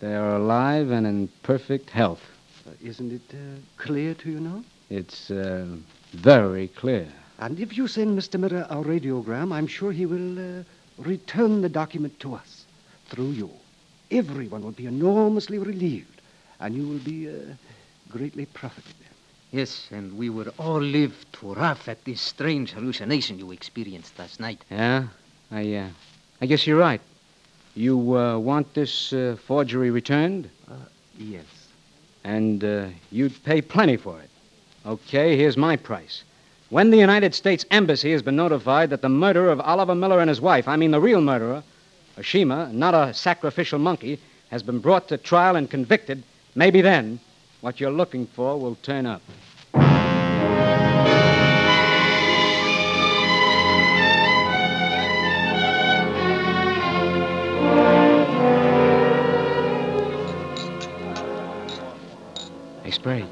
they 0.00 0.14
are 0.14 0.36
alive 0.36 0.90
and 0.90 1.06
in 1.06 1.28
perfect 1.42 1.90
health. 1.90 2.22
Uh, 2.66 2.72
isn't 2.82 3.12
it 3.12 3.34
uh, 3.34 3.58
clear 3.78 4.14
to 4.14 4.30
you 4.30 4.40
now? 4.40 4.62
It's 4.90 5.30
uh, 5.30 5.66
very 6.12 6.68
clear. 6.68 7.08
And 7.38 7.58
if 7.58 7.76
you 7.76 7.88
send 7.88 8.18
Mr. 8.18 8.38
Miller 8.38 8.66
a 8.68 8.76
radiogram, 8.76 9.52
I'm 9.52 9.66
sure 9.66 9.92
he 9.92 10.06
will 10.06 10.60
uh, 10.60 10.62
return 10.98 11.62
the 11.62 11.68
document 11.68 12.20
to 12.20 12.34
us 12.34 12.64
through 13.08 13.30
you. 13.30 13.50
Everyone 14.10 14.62
will 14.62 14.72
be 14.72 14.86
enormously 14.86 15.58
relieved, 15.58 16.20
and 16.60 16.74
you 16.74 16.86
will 16.86 16.98
be 16.98 17.28
uh, 17.28 17.32
greatly 18.10 18.44
profited. 18.46 18.94
Yes, 19.52 19.88
and 19.90 20.16
we 20.16 20.30
will 20.30 20.52
all 20.58 20.80
live 20.80 21.26
to 21.32 21.48
laugh 21.48 21.88
at 21.88 22.04
this 22.04 22.20
strange 22.20 22.70
hallucination 22.70 23.38
you 23.38 23.50
experienced 23.50 24.16
last 24.16 24.38
night. 24.38 24.64
Yeah? 24.70 25.08
I, 25.50 25.74
uh, 25.74 25.88
I 26.40 26.46
guess 26.46 26.68
you're 26.68 26.78
right. 26.78 27.00
You 27.74 28.16
uh, 28.16 28.38
want 28.38 28.74
this 28.74 29.12
uh, 29.12 29.36
forgery 29.44 29.90
returned? 29.90 30.48
Uh, 30.70 30.74
yes. 31.18 31.44
And 32.22 32.62
uh, 32.62 32.86
you'd 33.10 33.42
pay 33.42 33.60
plenty 33.60 33.96
for 33.96 34.20
it. 34.20 34.30
Okay, 34.86 35.36
here's 35.36 35.56
my 35.56 35.76
price. 35.76 36.22
When 36.68 36.90
the 36.90 36.98
United 36.98 37.34
States 37.34 37.64
Embassy 37.72 38.12
has 38.12 38.22
been 38.22 38.36
notified 38.36 38.90
that 38.90 39.02
the 39.02 39.08
murderer 39.08 39.50
of 39.50 39.60
Oliver 39.60 39.96
Miller 39.96 40.20
and 40.20 40.28
his 40.28 40.40
wife, 40.40 40.68
I 40.68 40.76
mean 40.76 40.92
the 40.92 41.00
real 41.00 41.20
murderer, 41.20 41.64
Oshima, 42.16 42.72
not 42.72 42.94
a 42.94 43.12
sacrificial 43.12 43.80
monkey, 43.80 44.20
has 44.52 44.62
been 44.62 44.78
brought 44.78 45.08
to 45.08 45.16
trial 45.16 45.56
and 45.56 45.68
convicted, 45.68 46.22
maybe 46.54 46.80
then 46.80 47.18
what 47.60 47.80
you're 47.80 47.90
looking 47.90 48.26
for 48.26 48.58
will 48.58 48.76
turn 48.76 49.06
up. 49.06 49.22
Hey, 62.82 62.90
Sprague. 62.90 63.26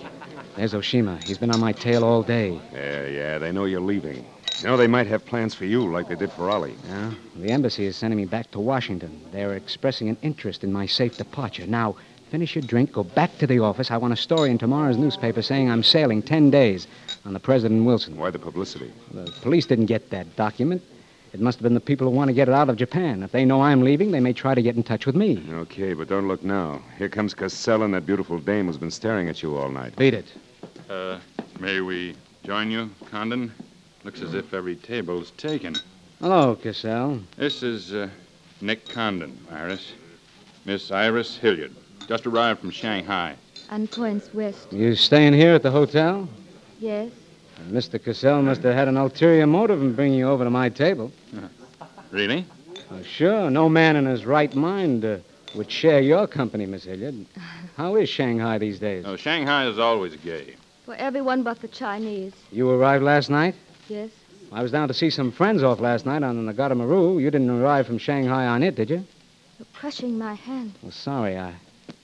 There's 0.56 0.75
Oshima. 0.75 1.23
He's 1.23 1.38
been 1.38 1.50
on 1.52 1.61
my 1.61 1.73
tail 1.73 2.04
all 2.04 2.23
day. 2.23 2.61
Yeah, 2.73 3.06
yeah, 3.06 3.38
they 3.38 3.52
know 3.52 3.64
you're 3.64 3.80
leaving. 3.80 4.26
You 4.61 4.66
know, 4.66 4.76
they 4.76 4.88
might 4.88 5.06
have 5.06 5.25
plans 5.25 5.54
for 5.54 5.66
you 5.66 5.90
like 5.90 6.08
they 6.08 6.16
did 6.16 6.32
for 6.32 6.50
Ollie. 6.50 6.75
Yeah? 6.88 7.12
The 7.37 7.50
embassy 7.50 7.87
is 7.87 7.97
sending 7.97 8.16
me 8.16 8.25
back 8.25 8.50
to 8.50 8.58
Washington. 8.58 9.23
They're 9.30 9.54
expressing 9.54 10.08
an 10.08 10.16
interest 10.20 10.64
in 10.64 10.73
my 10.73 10.85
safe 10.85 11.16
departure. 11.16 11.64
Now, 11.64 11.94
finish 12.28 12.54
your 12.54 12.62
drink, 12.62 12.92
go 12.92 13.02
back 13.02 13.37
to 13.38 13.47
the 13.47 13.58
office. 13.58 13.90
I 13.90 13.97
want 13.97 14.12
a 14.12 14.16
story 14.16 14.50
in 14.50 14.58
tomorrow's 14.58 14.97
newspaper 14.97 15.42
saying 15.42 15.70
I'm 15.70 15.82
sailing 15.82 16.23
10 16.23 16.50
days 16.50 16.87
on 17.25 17.32
the 17.32 17.40
President 17.40 17.85
Wilson. 17.85 18.16
Why 18.16 18.30
the 18.30 18.38
publicity? 18.38 18.92
The 19.12 19.32
police 19.42 19.66
didn't 19.66 19.87
get 19.87 20.11
that 20.11 20.37
document. 20.37 20.82
It 21.32 21.40
must 21.40 21.58
have 21.58 21.62
been 21.62 21.75
the 21.75 21.80
people 21.80 22.08
who 22.08 22.16
want 22.16 22.28
to 22.28 22.35
get 22.35 22.49
it 22.49 22.54
out 22.54 22.70
of 22.70 22.76
Japan. 22.76 23.23
If 23.23 23.32
they 23.32 23.44
know 23.44 23.61
I'm 23.61 23.82
leaving, 23.82 24.12
they 24.12 24.20
may 24.20 24.32
try 24.32 24.54
to 24.54 24.62
get 24.62 24.76
in 24.76 24.82
touch 24.82 25.04
with 25.04 25.14
me. 25.14 25.42
Okay, 25.50 25.92
but 25.92 26.08
don't 26.08 26.26
look 26.26 26.42
now. 26.42 26.80
Here 26.97 27.08
comes 27.08 27.35
Cassell 27.35 27.82
and 27.82 27.92
that 27.92 28.06
beautiful 28.06 28.38
dame 28.38 28.66
who's 28.66 28.78
been 28.78 28.90
staring 28.90 29.28
at 29.28 29.42
you 29.42 29.56
all 29.56 29.68
night. 29.68 29.94
Beat 29.97 30.14
it. 30.14 30.32
Uh, 30.88 31.18
may 31.61 31.80
we 31.80 32.16
join 32.44 32.70
you, 32.70 32.90
Condon? 33.11 33.52
Looks 34.04 34.23
as 34.23 34.32
if 34.32 34.54
every 34.54 34.76
table's 34.76 35.32
taken. 35.32 35.76
Hello, 36.20 36.56
Cassell. 36.56 37.20
This 37.37 37.62
is 37.62 37.92
uh, 37.92 38.08
Nick 38.62 38.88
Condon, 38.88 39.38
Iris. 39.50 39.92
Miss 40.64 40.90
Iris 40.90 41.37
Hilliard. 41.37 41.73
Just 42.09 42.27
arrived 42.27 42.61
from 42.61 42.71
Shanghai. 42.71 43.37
And 43.71 43.91
points 43.91 44.33
west. 44.33 44.73
You 44.73 44.95
staying 44.95 45.35
here 45.35 45.55
at 45.55 45.62
the 45.62 45.71
hotel? 45.71 46.27
Yes. 46.81 47.12
Mr. 47.69 48.03
Cassell 48.03 48.41
must 48.41 48.62
have 48.62 48.75
had 48.75 48.88
an 48.88 48.97
ulterior 48.97 49.47
motive 49.47 49.83
in 49.83 49.95
bringing 49.95 50.19
you 50.19 50.29
over 50.29 50.43
to 50.45 50.50
my 50.50 50.69
table. 50.69 51.12
Really? 52.11 52.47
Well, 52.91 53.03
sure. 53.03 53.50
No 53.50 53.69
man 53.69 53.95
in 53.95 54.07
his 54.07 54.25
right 54.25 54.55
mind 54.55 55.05
uh, 55.05 55.19
would 55.55 55.71
share 55.71 56.00
your 56.00 56.27
company, 56.27 56.65
Miss 56.65 56.85
Hilliard. 56.85 57.27
How 57.77 57.97
is 57.97 58.09
Shanghai 58.09 58.57
these 58.57 58.79
days? 58.79 59.05
Oh, 59.07 59.15
Shanghai 59.17 59.67
is 59.67 59.79
always 59.79 60.17
gay. 60.17 60.55
For 60.87 60.95
everyone 60.95 61.43
but 61.43 61.61
the 61.61 61.69
Chinese. 61.69 62.33
You 62.50 62.71
arrived 62.71 63.05
last 63.05 63.29
night? 63.29 63.55
Yes. 63.88 64.09
I 64.50 64.62
was 64.62 64.73
down 64.73 64.88
to 64.88 64.95
see 64.95 65.11
some 65.11 65.31
friends 65.31 65.62
off 65.62 65.81
last 65.81 66.07
night 66.07 66.23
on 66.23 66.47
the 66.47 66.50
Nagata 66.50 66.75
Maru. 66.75 67.19
You 67.19 67.31
didn't 67.31 67.50
arrive 67.50 67.87
from 67.87 67.99
Shanghai 67.99 68.47
on 68.47 68.62
it, 68.62 68.75
did 68.75 68.88
you? 68.88 69.05
You're 69.59 69.67
crushing 69.75 70.17
my 70.17 70.33
hand. 70.33 70.73
Well, 70.81 70.93
sorry, 70.93 71.37
I. 71.37 71.53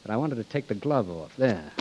But 0.04 0.12
I 0.12 0.16
wanted 0.18 0.36
to 0.36 0.44
take 0.44 0.68
the 0.68 0.74
glove 0.74 1.10
off. 1.10 1.34
There. 1.36 1.72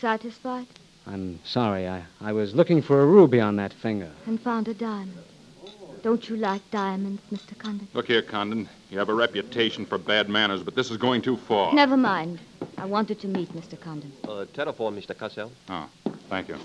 Satisfied? 0.00 0.66
I'm 1.06 1.38
sorry. 1.44 1.86
I, 1.86 2.04
I 2.22 2.32
was 2.32 2.54
looking 2.54 2.80
for 2.80 3.02
a 3.02 3.06
ruby 3.06 3.38
on 3.38 3.56
that 3.56 3.72
finger. 3.74 4.10
And 4.26 4.40
found 4.40 4.66
a 4.66 4.74
diamond. 4.74 5.18
Don't 6.02 6.26
you 6.30 6.36
like 6.36 6.62
diamonds, 6.70 7.20
Mr. 7.30 7.58
Condon? 7.58 7.86
Look 7.92 8.06
here, 8.06 8.22
Condon. 8.22 8.66
You 8.88 8.98
have 8.98 9.10
a 9.10 9.14
reputation 9.14 9.84
for 9.84 9.98
bad 9.98 10.30
manners, 10.30 10.62
but 10.62 10.74
this 10.74 10.90
is 10.90 10.96
going 10.96 11.20
too 11.20 11.36
far. 11.36 11.74
Never 11.74 11.98
mind. 11.98 12.40
I 12.78 12.86
wanted 12.86 13.20
to 13.20 13.28
meet 13.28 13.50
Mr. 13.52 13.78
Condon. 13.78 14.10
Uh, 14.26 14.46
telephone, 14.54 14.96
Mr. 14.96 15.16
Cassell. 15.16 15.52
Oh, 15.68 15.86
thank 16.30 16.48
you. 16.48 16.56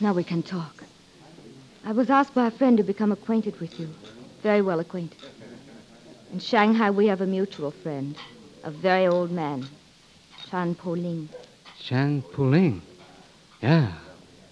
Now 0.00 0.12
we 0.12 0.22
can 0.22 0.44
talk. 0.44 0.84
I 1.84 1.90
was 1.90 2.08
asked 2.10 2.34
by 2.34 2.46
a 2.46 2.50
friend 2.52 2.76
to 2.78 2.84
become 2.84 3.10
acquainted 3.10 3.58
with 3.60 3.80
you. 3.80 3.88
Very 4.44 4.62
well 4.62 4.78
acquainted. 4.78 5.18
In 6.34 6.40
Shanghai, 6.40 6.90
we 6.90 7.06
have 7.06 7.20
a 7.20 7.26
mutual 7.28 7.70
friend, 7.70 8.16
a 8.64 8.70
very 8.72 9.06
old 9.06 9.30
man, 9.30 9.68
Chan 10.50 10.74
Po 10.74 10.90
Ling. 10.90 11.28
Chan 11.80 12.22
Puling. 12.32 12.82
Yeah. 13.62 13.92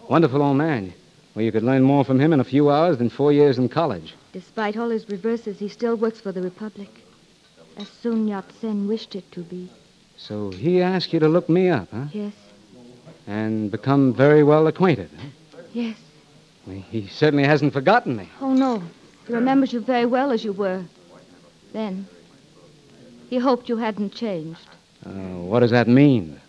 Wonderful 0.08 0.40
old 0.42 0.58
man. 0.58 0.94
Well, 1.34 1.44
you 1.44 1.50
could 1.50 1.64
learn 1.64 1.82
more 1.82 2.04
from 2.04 2.20
him 2.20 2.32
in 2.32 2.38
a 2.38 2.44
few 2.44 2.70
hours 2.70 2.98
than 2.98 3.10
four 3.10 3.32
years 3.32 3.58
in 3.58 3.68
college. 3.68 4.14
Despite 4.32 4.76
all 4.76 4.90
his 4.90 5.08
reverses, 5.08 5.58
he 5.58 5.66
still 5.68 5.96
works 5.96 6.20
for 6.20 6.30
the 6.30 6.40
Republic. 6.40 6.88
As 7.76 7.88
Sun 7.88 8.28
Yat 8.28 8.44
sen 8.60 8.86
wished 8.86 9.16
it 9.16 9.32
to 9.32 9.40
be. 9.40 9.68
So 10.16 10.52
he 10.52 10.80
asked 10.80 11.12
you 11.12 11.18
to 11.18 11.28
look 11.28 11.48
me 11.48 11.68
up, 11.68 11.88
huh? 11.90 12.04
Yes, 12.12 12.34
And 13.26 13.72
become 13.72 14.14
very 14.14 14.44
well 14.44 14.68
acquainted, 14.68 15.10
huh? 15.18 15.58
yes. 15.72 15.96
Well, 16.64 16.76
he 16.92 17.08
certainly 17.08 17.42
hasn't 17.44 17.72
forgotten 17.72 18.14
me. 18.14 18.28
Oh, 18.40 18.54
no. 18.54 18.84
He 19.26 19.32
remembers 19.32 19.72
you 19.72 19.80
very 19.80 20.06
well 20.06 20.30
as 20.30 20.44
you 20.44 20.52
were. 20.52 20.84
Then. 21.72 22.06
He 23.30 23.38
hoped 23.38 23.68
you 23.68 23.78
hadn't 23.78 24.14
changed. 24.14 24.60
Uh, 25.04 25.10
what 25.10 25.60
does 25.60 25.70
that 25.70 25.88
mean? 25.88 26.40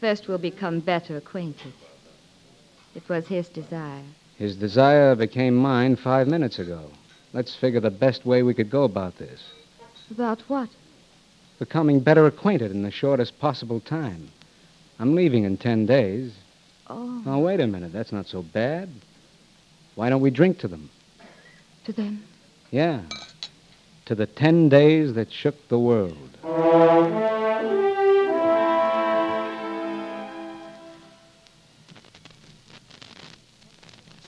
First, 0.00 0.28
we'll 0.28 0.38
become 0.38 0.80
better 0.80 1.16
acquainted. 1.16 1.72
It 2.94 3.08
was 3.08 3.26
his 3.26 3.48
desire. 3.48 4.02
His 4.36 4.56
desire 4.56 5.14
became 5.14 5.54
mine 5.56 5.96
five 5.96 6.26
minutes 6.28 6.58
ago. 6.58 6.90
let's 7.32 7.54
figure 7.54 7.80
the 7.80 7.90
best 7.90 8.24
way 8.26 8.42
we 8.42 8.54
could 8.54 8.70
go 8.70 8.84
about 8.84 9.18
this. 9.18 9.40
About 10.10 10.40
what? 10.48 10.68
Becoming 11.58 12.00
better 12.00 12.26
acquainted 12.26 12.70
in 12.70 12.82
the 12.82 12.90
shortest 12.90 13.38
possible 13.38 13.80
time. 13.80 14.28
I'm 14.98 15.14
leaving 15.14 15.44
in 15.44 15.56
ten 15.56 15.86
days. 15.86 16.32
Oh, 16.88 17.22
Oh, 17.26 17.38
wait 17.38 17.60
a 17.60 17.66
minute. 17.66 17.92
That's 17.92 18.12
not 18.12 18.26
so 18.26 18.42
bad. 18.42 18.88
Why 19.94 20.10
don't 20.10 20.20
we 20.20 20.30
drink 20.30 20.58
to 20.58 20.68
them? 20.68 20.90
to 21.86 21.92
them. 21.92 22.22
Yeah. 22.70 23.02
To 24.06 24.14
the 24.14 24.26
ten 24.26 24.68
days 24.68 25.14
that 25.14 25.32
shook 25.32 25.68
the 25.68 25.78
world. 25.78 26.28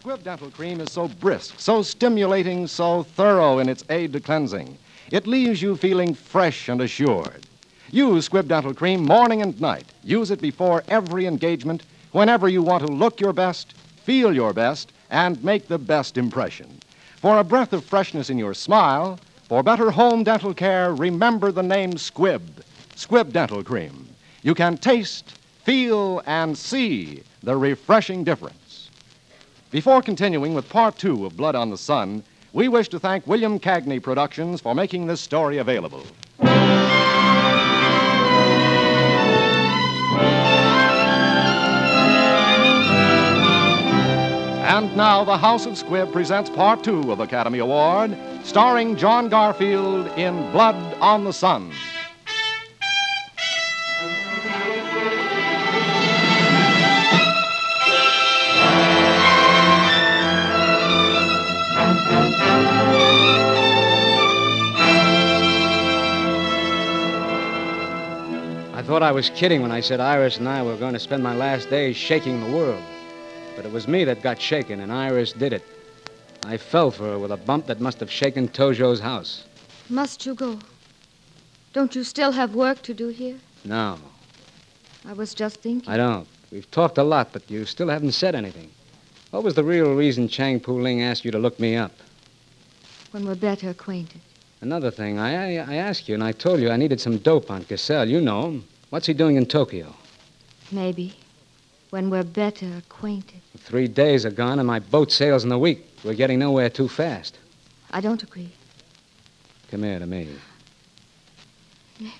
Squibb 0.00 0.23
Dental 0.25 0.50
Cream 0.50 0.80
is 0.80 0.90
so 0.90 1.09
brisk, 1.09 1.56
so 1.59 1.83
stimulating, 1.83 2.66
so 2.66 3.02
thorough 3.02 3.59
in 3.59 3.68
its 3.68 3.85
aid 3.90 4.14
to 4.14 4.21
cleansing. 4.21 4.78
It 5.11 5.26
leaves 5.26 5.61
you 5.61 5.76
feeling 5.76 6.14
fresh 6.14 6.71
and 6.71 6.80
assured. 6.80 7.42
Use 7.90 8.30
Squibb 8.30 8.49
Dental 8.49 8.73
Cream 8.73 9.04
morning 9.04 9.42
and 9.42 9.61
night. 9.61 9.85
Use 10.02 10.30
it 10.30 10.40
before 10.40 10.85
every 10.88 11.26
engagement, 11.26 11.83
whenever 12.12 12.49
you 12.49 12.62
want 12.62 12.87
to 12.87 12.90
look 12.90 13.21
your 13.21 13.35
best, 13.35 13.75
feel 14.04 14.35
your 14.35 14.54
best, 14.54 14.90
and 15.11 15.45
make 15.45 15.68
the 15.68 15.78
best 15.78 16.16
impression. 16.16 16.80
For 17.16 17.38
a 17.38 17.45
breath 17.45 17.75
of 17.75 17.85
freshness 17.85 18.30
in 18.30 18.38
your 18.38 18.54
smile, 18.54 19.18
for 19.49 19.62
better 19.62 19.91
home 19.93 20.25
dental 20.25 20.53
care, 20.53 20.93
remember 20.93 21.53
the 21.53 21.62
name 21.62 21.93
Squibb. 21.93 22.43
Squibb 22.97 23.33
Dental 23.33 23.62
Cream. 23.62 24.09
You 24.43 24.55
can 24.55 24.76
taste, 24.76 25.38
feel, 25.65 26.21
and 26.26 26.59
see 26.59 27.23
the 27.43 27.57
refreshing 27.57 28.25
difference. 28.25 28.91
Before 29.71 30.03
continuing 30.03 30.55
with 30.55 30.69
part 30.69 30.99
two 30.99 31.26
of 31.26 31.37
Blood 31.37 31.55
on 31.55 31.71
the 31.71 31.79
Sun, 31.79 32.25
we 32.53 32.69
wish 32.69 32.88
to 32.88 32.99
thank 32.99 33.26
William 33.26 33.61
Cagney 33.61 34.03
Productions 34.03 34.61
for 34.61 34.75
making 34.75 35.07
this 35.07 35.21
story 35.21 35.59
available. 35.59 36.05
And 44.69 44.95
now, 44.97 45.23
the 45.25 45.38
House 45.38 45.67
of 45.67 45.75
Squibb 45.75 46.12
presents 46.12 46.50
part 46.50 46.83
two 46.83 47.12
of 47.12 47.21
Academy 47.21 47.61
Award, 47.61 48.17
starring 48.47 48.97
John 48.97 49.29
Garfield 49.29 50.07
in 50.17 50.53
Blood 50.53 50.76
on 51.00 51.25
the 51.25 51.33
Sun. 51.33 51.73
I 68.73 68.83
thought 68.87 69.03
I 69.03 69.11
was 69.11 69.31
kidding 69.31 69.61
when 69.61 69.73
I 69.73 69.81
said 69.81 69.99
Iris 69.99 70.38
and 70.38 70.49
I 70.49 70.62
were 70.62 70.76
going 70.76 70.93
to 70.93 71.00
spend 71.00 71.21
my 71.21 71.35
last 71.35 71.69
days 71.69 71.97
shaking 71.97 72.41
the 72.41 72.57
world. 72.57 72.83
But 73.57 73.65
it 73.67 73.73
was 73.73 73.88
me 73.88 74.05
that 74.05 74.23
got 74.23 74.41
shaken, 74.41 74.79
and 74.81 74.93
Iris 74.93 75.33
did 75.33 75.53
it. 75.53 75.75
I 76.47 76.59
fell 76.59 76.93
for 76.93 77.03
her 77.03 77.19
with 77.19 77.33
a 77.33 77.37
bump 77.37 77.67
that 77.67 77.81
must 77.81 77.99
have 77.99 78.11
shaken 78.11 78.49
Tojo's 78.49 79.00
house. 79.00 79.45
Must 79.88 80.25
you 80.25 80.35
go? 80.35 80.61
Don't 81.73 81.97
you 81.97 82.05
still 82.05 82.31
have 82.31 82.55
work 82.55 82.83
to 82.83 82.95
do 82.95 83.09
here? 83.09 83.37
No, 83.65 83.99
I 85.05 85.12
was 85.12 85.35
just 85.35 85.61
thinking. 85.61 85.91
I 85.93 85.97
don't. 85.97 86.29
We've 86.53 86.71
talked 86.71 86.99
a 86.99 87.03
lot, 87.03 87.33
but 87.33 87.50
you 87.50 87.65
still 87.65 87.88
haven't 87.88 88.12
said 88.12 88.37
anything. 88.37 88.71
What 89.33 89.43
was 89.43 89.55
the 89.55 89.65
real 89.65 89.95
reason 89.95 90.29
Chang 90.29 90.61
Pu 90.61 90.81
Ling 90.81 91.03
asked 91.03 91.25
you 91.25 91.33
to 91.33 91.38
look 91.38 91.59
me 91.59 91.75
up? 91.75 91.93
When 93.11 93.26
we're 93.26 93.35
better 93.35 93.71
acquainted. 93.71 94.21
Another 94.61 94.93
thing, 94.93 95.19
I, 95.19 95.57
I, 95.57 95.73
I 95.73 95.75
asked 95.75 96.09
you, 96.09 96.15
and 96.15 96.23
I 96.23 96.31
told 96.31 96.61
you 96.61 96.71
I 96.71 96.76
needed 96.76 97.00
some 97.00 97.19
dope 97.19 97.50
on 97.50 97.65
Cassell. 97.65 98.09
You 98.09 98.21
know 98.21 98.47
him. 98.47 98.65
What's 98.91 99.07
he 99.07 99.15
doing 99.15 99.35
in 99.35 99.47
Tokyo? 99.47 99.93
Maybe. 100.71 101.17
When 101.90 102.11
we're 102.11 102.25
better 102.25 102.66
acquainted. 102.78 103.40
Three 103.59 103.88
days 103.88 104.26
are 104.26 104.31
gone, 104.31 104.59
and 104.59 104.66
my 104.66 104.81
boat 104.81 105.12
sails 105.12 105.44
in 105.44 105.53
a 105.53 105.59
week. 105.59 105.87
We're 106.05 106.14
getting 106.14 106.38
nowhere 106.38 106.68
too 106.68 106.88
fast. 106.88 107.38
I 107.90 108.01
don't 108.01 108.22
agree. 108.22 108.53
Come 109.70 109.83
here 109.85 109.99
to 109.99 110.07
me. 110.07 110.29
Nick. 112.01 112.12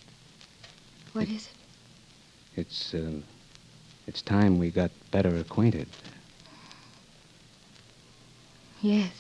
What 1.13 1.29
is 1.29 1.49
it? 1.49 2.61
It's, 2.61 2.95
uh, 2.95 3.21
it's 4.07 4.23
time 4.23 4.59
we 4.59 4.71
got 4.71 4.91
better 5.11 5.37
acquainted. 5.37 5.89
Yes. 8.81 9.13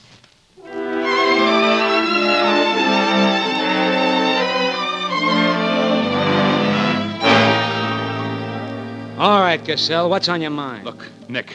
Right, 9.56 9.66
Cassell, 9.66 10.10
what's 10.10 10.28
on 10.28 10.40
your 10.42 10.50
mind? 10.50 10.84
Look, 10.84 11.08
Nick, 11.28 11.54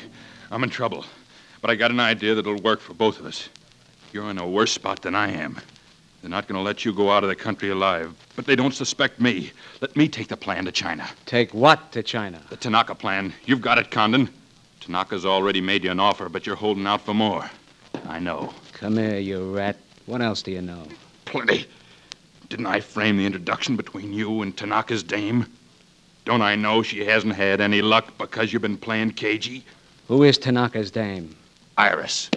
I'm 0.49 0.63
in 0.63 0.69
trouble. 0.69 1.05
But 1.61 1.69
I 1.69 1.75
got 1.75 1.91
an 1.91 1.99
idea 1.99 2.33
that'll 2.33 2.55
work 2.55 2.79
for 2.79 2.93
both 2.93 3.19
of 3.19 3.25
us. 3.25 3.49
You're 4.11 4.29
in 4.31 4.39
a 4.39 4.47
worse 4.47 4.71
spot 4.71 5.03
than 5.03 5.13
I 5.13 5.29
am. 5.31 5.59
They're 6.21 6.29
not 6.29 6.47
going 6.47 6.57
to 6.57 6.63
let 6.63 6.83
you 6.83 6.93
go 6.93 7.11
out 7.11 7.23
of 7.23 7.29
the 7.29 7.35
country 7.35 7.69
alive, 7.69 8.15
but 8.35 8.45
they 8.45 8.55
don't 8.55 8.73
suspect 8.73 9.19
me. 9.19 9.51
Let 9.81 9.95
me 9.95 10.07
take 10.07 10.27
the 10.27 10.37
plan 10.37 10.65
to 10.65 10.71
China. 10.71 11.07
Take 11.25 11.53
what 11.53 11.91
to 11.91 12.01
China? 12.01 12.41
The 12.49 12.57
Tanaka 12.57 12.95
plan. 12.95 13.33
You've 13.45 13.61
got 13.61 13.77
it, 13.77 13.91
Condon. 13.91 14.29
Tanaka's 14.79 15.25
already 15.25 15.61
made 15.61 15.83
you 15.83 15.91
an 15.91 15.99
offer, 15.99 16.27
but 16.27 16.47
you're 16.47 16.55
holding 16.55 16.87
out 16.87 17.01
for 17.01 17.13
more. 17.13 17.49
I 18.07 18.19
know. 18.19 18.53
Come 18.73 18.97
here, 18.97 19.19
you 19.19 19.55
rat. 19.55 19.77
What 20.07 20.21
else 20.21 20.41
do 20.41 20.51
you 20.51 20.61
know? 20.61 20.87
Plenty. 21.25 21.67
Didn't 22.49 22.65
I 22.65 22.79
frame 22.79 23.17
the 23.17 23.25
introduction 23.25 23.75
between 23.75 24.11
you 24.11 24.41
and 24.41 24.57
Tanaka's 24.57 25.03
dame? 25.03 25.45
Don't 26.25 26.41
I 26.41 26.55
know 26.55 26.83
she 26.83 27.03
hasn't 27.05 27.35
had 27.35 27.61
any 27.61 27.81
luck 27.81 28.17
because 28.17 28.53
you've 28.53 28.61
been 28.61 28.77
playing 28.77 29.11
cagey? 29.11 29.63
Who 30.07 30.23
is 30.23 30.37
Tanaka's 30.37 30.91
dame? 30.91 31.35
Iris. 31.77 32.29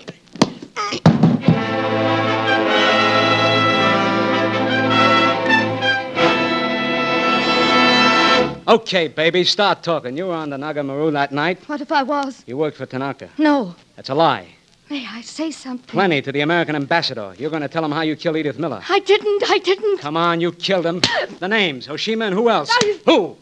Okay, 8.66 9.08
baby, 9.08 9.44
start 9.44 9.82
talking. 9.82 10.16
You 10.16 10.26
were 10.28 10.34
on 10.34 10.48
the 10.48 10.56
Nagamaru 10.56 11.12
that 11.12 11.32
night. 11.32 11.58
What 11.68 11.82
if 11.82 11.92
I 11.92 12.02
was? 12.02 12.42
You 12.46 12.56
worked 12.56 12.78
for 12.78 12.86
Tanaka. 12.86 13.28
No. 13.36 13.76
That's 13.94 14.08
a 14.08 14.14
lie. 14.14 14.48
May 14.88 15.06
I 15.06 15.20
say 15.20 15.50
something? 15.50 15.86
Plenty 15.86 16.22
to 16.22 16.32
the 16.32 16.40
American 16.40 16.74
ambassador. 16.74 17.34
You're 17.38 17.50
going 17.50 17.60
to 17.62 17.68
tell 17.68 17.84
him 17.84 17.92
how 17.92 18.00
you 18.00 18.16
killed 18.16 18.36
Edith 18.38 18.58
Miller. 18.58 18.82
I 18.88 19.00
didn't. 19.00 19.42
I 19.50 19.58
didn't. 19.58 19.98
Come 19.98 20.16
on, 20.16 20.40
you 20.40 20.50
killed 20.50 20.86
him. 20.86 21.02
The 21.40 21.46
names, 21.48 21.88
Oshima 21.88 22.24
and 22.26 22.34
who 22.34 22.48
else? 22.48 22.70
I- 22.72 23.00
Who? 23.04 23.36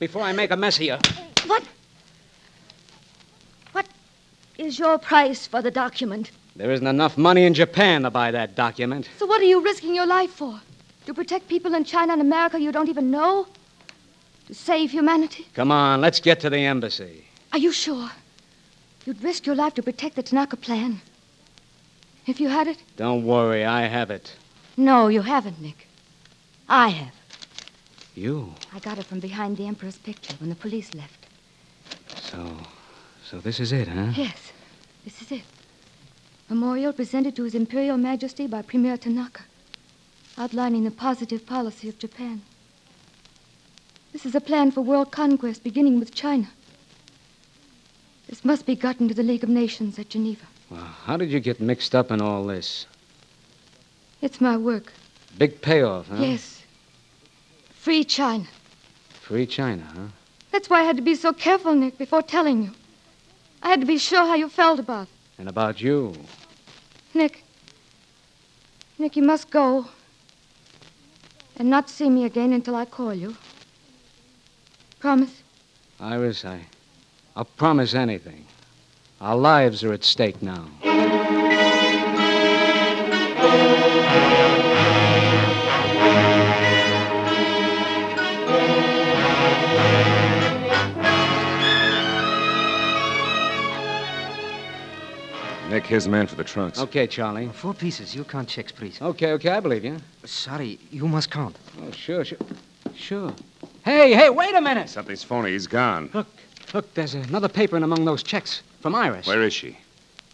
Before 0.00 0.22
I 0.22 0.32
make 0.32 0.50
a 0.50 0.56
mess 0.56 0.78
of 0.78 0.82
you. 0.82 0.96
What? 1.46 1.62
What 3.72 3.86
is 4.56 4.78
your 4.78 4.96
price 4.96 5.46
for 5.46 5.60
the 5.60 5.70
document? 5.70 6.30
There 6.56 6.70
isn't 6.70 6.86
enough 6.86 7.18
money 7.18 7.44
in 7.44 7.52
Japan 7.52 8.02
to 8.02 8.10
buy 8.10 8.30
that 8.30 8.56
document. 8.56 9.10
So 9.18 9.26
what 9.26 9.42
are 9.42 9.44
you 9.44 9.62
risking 9.62 9.94
your 9.94 10.06
life 10.06 10.30
for? 10.30 10.58
To 11.04 11.12
protect 11.12 11.48
people 11.48 11.74
in 11.74 11.84
China 11.84 12.14
and 12.14 12.22
America 12.22 12.58
you 12.58 12.72
don't 12.72 12.88
even 12.88 13.10
know? 13.10 13.46
To 14.46 14.54
save 14.54 14.90
humanity? 14.90 15.46
Come 15.52 15.70
on, 15.70 16.00
let's 16.00 16.18
get 16.18 16.40
to 16.40 16.50
the 16.50 16.64
embassy. 16.64 17.26
Are 17.52 17.58
you 17.58 17.70
sure? 17.70 18.10
You'd 19.04 19.22
risk 19.22 19.44
your 19.44 19.54
life 19.54 19.74
to 19.74 19.82
protect 19.82 20.16
the 20.16 20.22
Tanaka 20.22 20.56
plan. 20.56 21.02
If 22.26 22.40
you 22.40 22.48
had 22.48 22.68
it? 22.68 22.78
Don't 22.96 23.24
worry, 23.24 23.66
I 23.66 23.82
have 23.82 24.10
it. 24.10 24.34
No, 24.78 25.08
you 25.08 25.20
haven't, 25.20 25.60
Nick. 25.60 25.86
I 26.70 26.88
have. 26.88 27.12
You? 28.20 28.52
I 28.74 28.80
got 28.80 28.98
it 28.98 29.06
from 29.06 29.18
behind 29.18 29.56
the 29.56 29.66
Emperor's 29.66 29.96
picture 29.96 30.34
when 30.40 30.50
the 30.50 30.54
police 30.54 30.92
left. 30.92 31.26
So, 32.16 32.54
so 33.24 33.40
this 33.40 33.58
is 33.58 33.72
it, 33.72 33.88
huh? 33.88 34.12
Yes, 34.14 34.52
this 35.04 35.22
is 35.22 35.32
it. 35.32 35.44
Memorial 36.50 36.92
presented 36.92 37.34
to 37.36 37.44
His 37.44 37.54
Imperial 37.54 37.96
Majesty 37.96 38.46
by 38.46 38.60
Premier 38.60 38.98
Tanaka, 38.98 39.44
outlining 40.36 40.84
the 40.84 40.90
positive 40.90 41.46
policy 41.46 41.88
of 41.88 41.98
Japan. 41.98 42.42
This 44.12 44.26
is 44.26 44.34
a 44.34 44.40
plan 44.42 44.70
for 44.70 44.82
world 44.82 45.10
conquest 45.10 45.64
beginning 45.64 45.98
with 45.98 46.14
China. 46.14 46.50
This 48.28 48.44
must 48.44 48.66
be 48.66 48.76
gotten 48.76 49.08
to 49.08 49.14
the 49.14 49.22
League 49.22 49.44
of 49.44 49.48
Nations 49.48 49.98
at 49.98 50.10
Geneva. 50.10 50.44
Well, 50.68 50.80
how 51.06 51.16
did 51.16 51.30
you 51.32 51.40
get 51.40 51.58
mixed 51.58 51.94
up 51.94 52.10
in 52.10 52.20
all 52.20 52.44
this? 52.44 52.84
It's 54.20 54.42
my 54.42 54.58
work. 54.58 54.92
Big 55.38 55.62
payoff, 55.62 56.08
huh? 56.08 56.16
Yes. 56.20 56.59
Free 57.80 58.04
China. 58.04 58.44
Free 59.22 59.46
China, 59.46 59.82
huh? 59.96 60.08
That's 60.52 60.68
why 60.68 60.80
I 60.80 60.82
had 60.82 60.96
to 60.96 61.02
be 61.02 61.14
so 61.14 61.32
careful, 61.32 61.74
Nick, 61.74 61.96
before 61.96 62.20
telling 62.20 62.62
you. 62.62 62.72
I 63.62 63.70
had 63.70 63.80
to 63.80 63.86
be 63.86 63.96
sure 63.96 64.26
how 64.26 64.34
you 64.34 64.50
felt 64.50 64.78
about 64.78 65.04
it. 65.04 65.14
And 65.38 65.48
about 65.48 65.80
you. 65.80 66.14
Nick. 67.14 67.42
Nick, 68.98 69.16
you 69.16 69.22
must 69.22 69.48
go. 69.48 69.86
And 71.56 71.70
not 71.70 71.88
see 71.88 72.10
me 72.10 72.26
again 72.26 72.52
until 72.52 72.76
I 72.76 72.84
call 72.84 73.14
you. 73.14 73.34
Promise? 74.98 75.42
Iris, 75.98 76.44
I. 76.44 76.60
I'll 77.34 77.46
promise 77.46 77.94
anything. 77.94 78.44
Our 79.22 79.36
lives 79.36 79.82
are 79.84 79.94
at 79.94 80.04
stake 80.04 80.42
now. 80.42 80.66
Nick, 95.70 95.86
here's 95.86 96.02
the 96.02 96.10
man 96.10 96.26
for 96.26 96.34
the 96.34 96.42
trunks. 96.42 96.80
Okay, 96.80 97.06
Charlie. 97.06 97.46
Oh, 97.46 97.52
four 97.52 97.74
pieces. 97.74 98.12
You 98.12 98.24
count 98.24 98.48
checks, 98.48 98.72
please. 98.72 99.00
Okay, 99.00 99.30
okay, 99.34 99.50
I 99.50 99.60
believe 99.60 99.84
you. 99.84 99.98
Sorry, 100.24 100.80
you 100.90 101.06
must 101.06 101.30
count. 101.30 101.54
Oh, 101.80 101.92
sure, 101.92 102.24
sure. 102.24 102.38
Sure. 102.96 103.32
Hey, 103.84 104.12
hey, 104.12 104.30
wait 104.30 104.52
a 104.56 104.60
minute. 104.60 104.88
Something's 104.88 105.22
phony. 105.22 105.52
He's 105.52 105.68
gone. 105.68 106.10
Look, 106.12 106.26
look, 106.74 106.92
there's 106.94 107.14
another 107.14 107.48
paper 107.48 107.76
in 107.76 107.84
among 107.84 108.04
those 108.04 108.24
checks 108.24 108.62
from 108.80 108.96
Iris. 108.96 109.28
Where 109.28 109.42
is 109.44 109.52
she? 109.52 109.78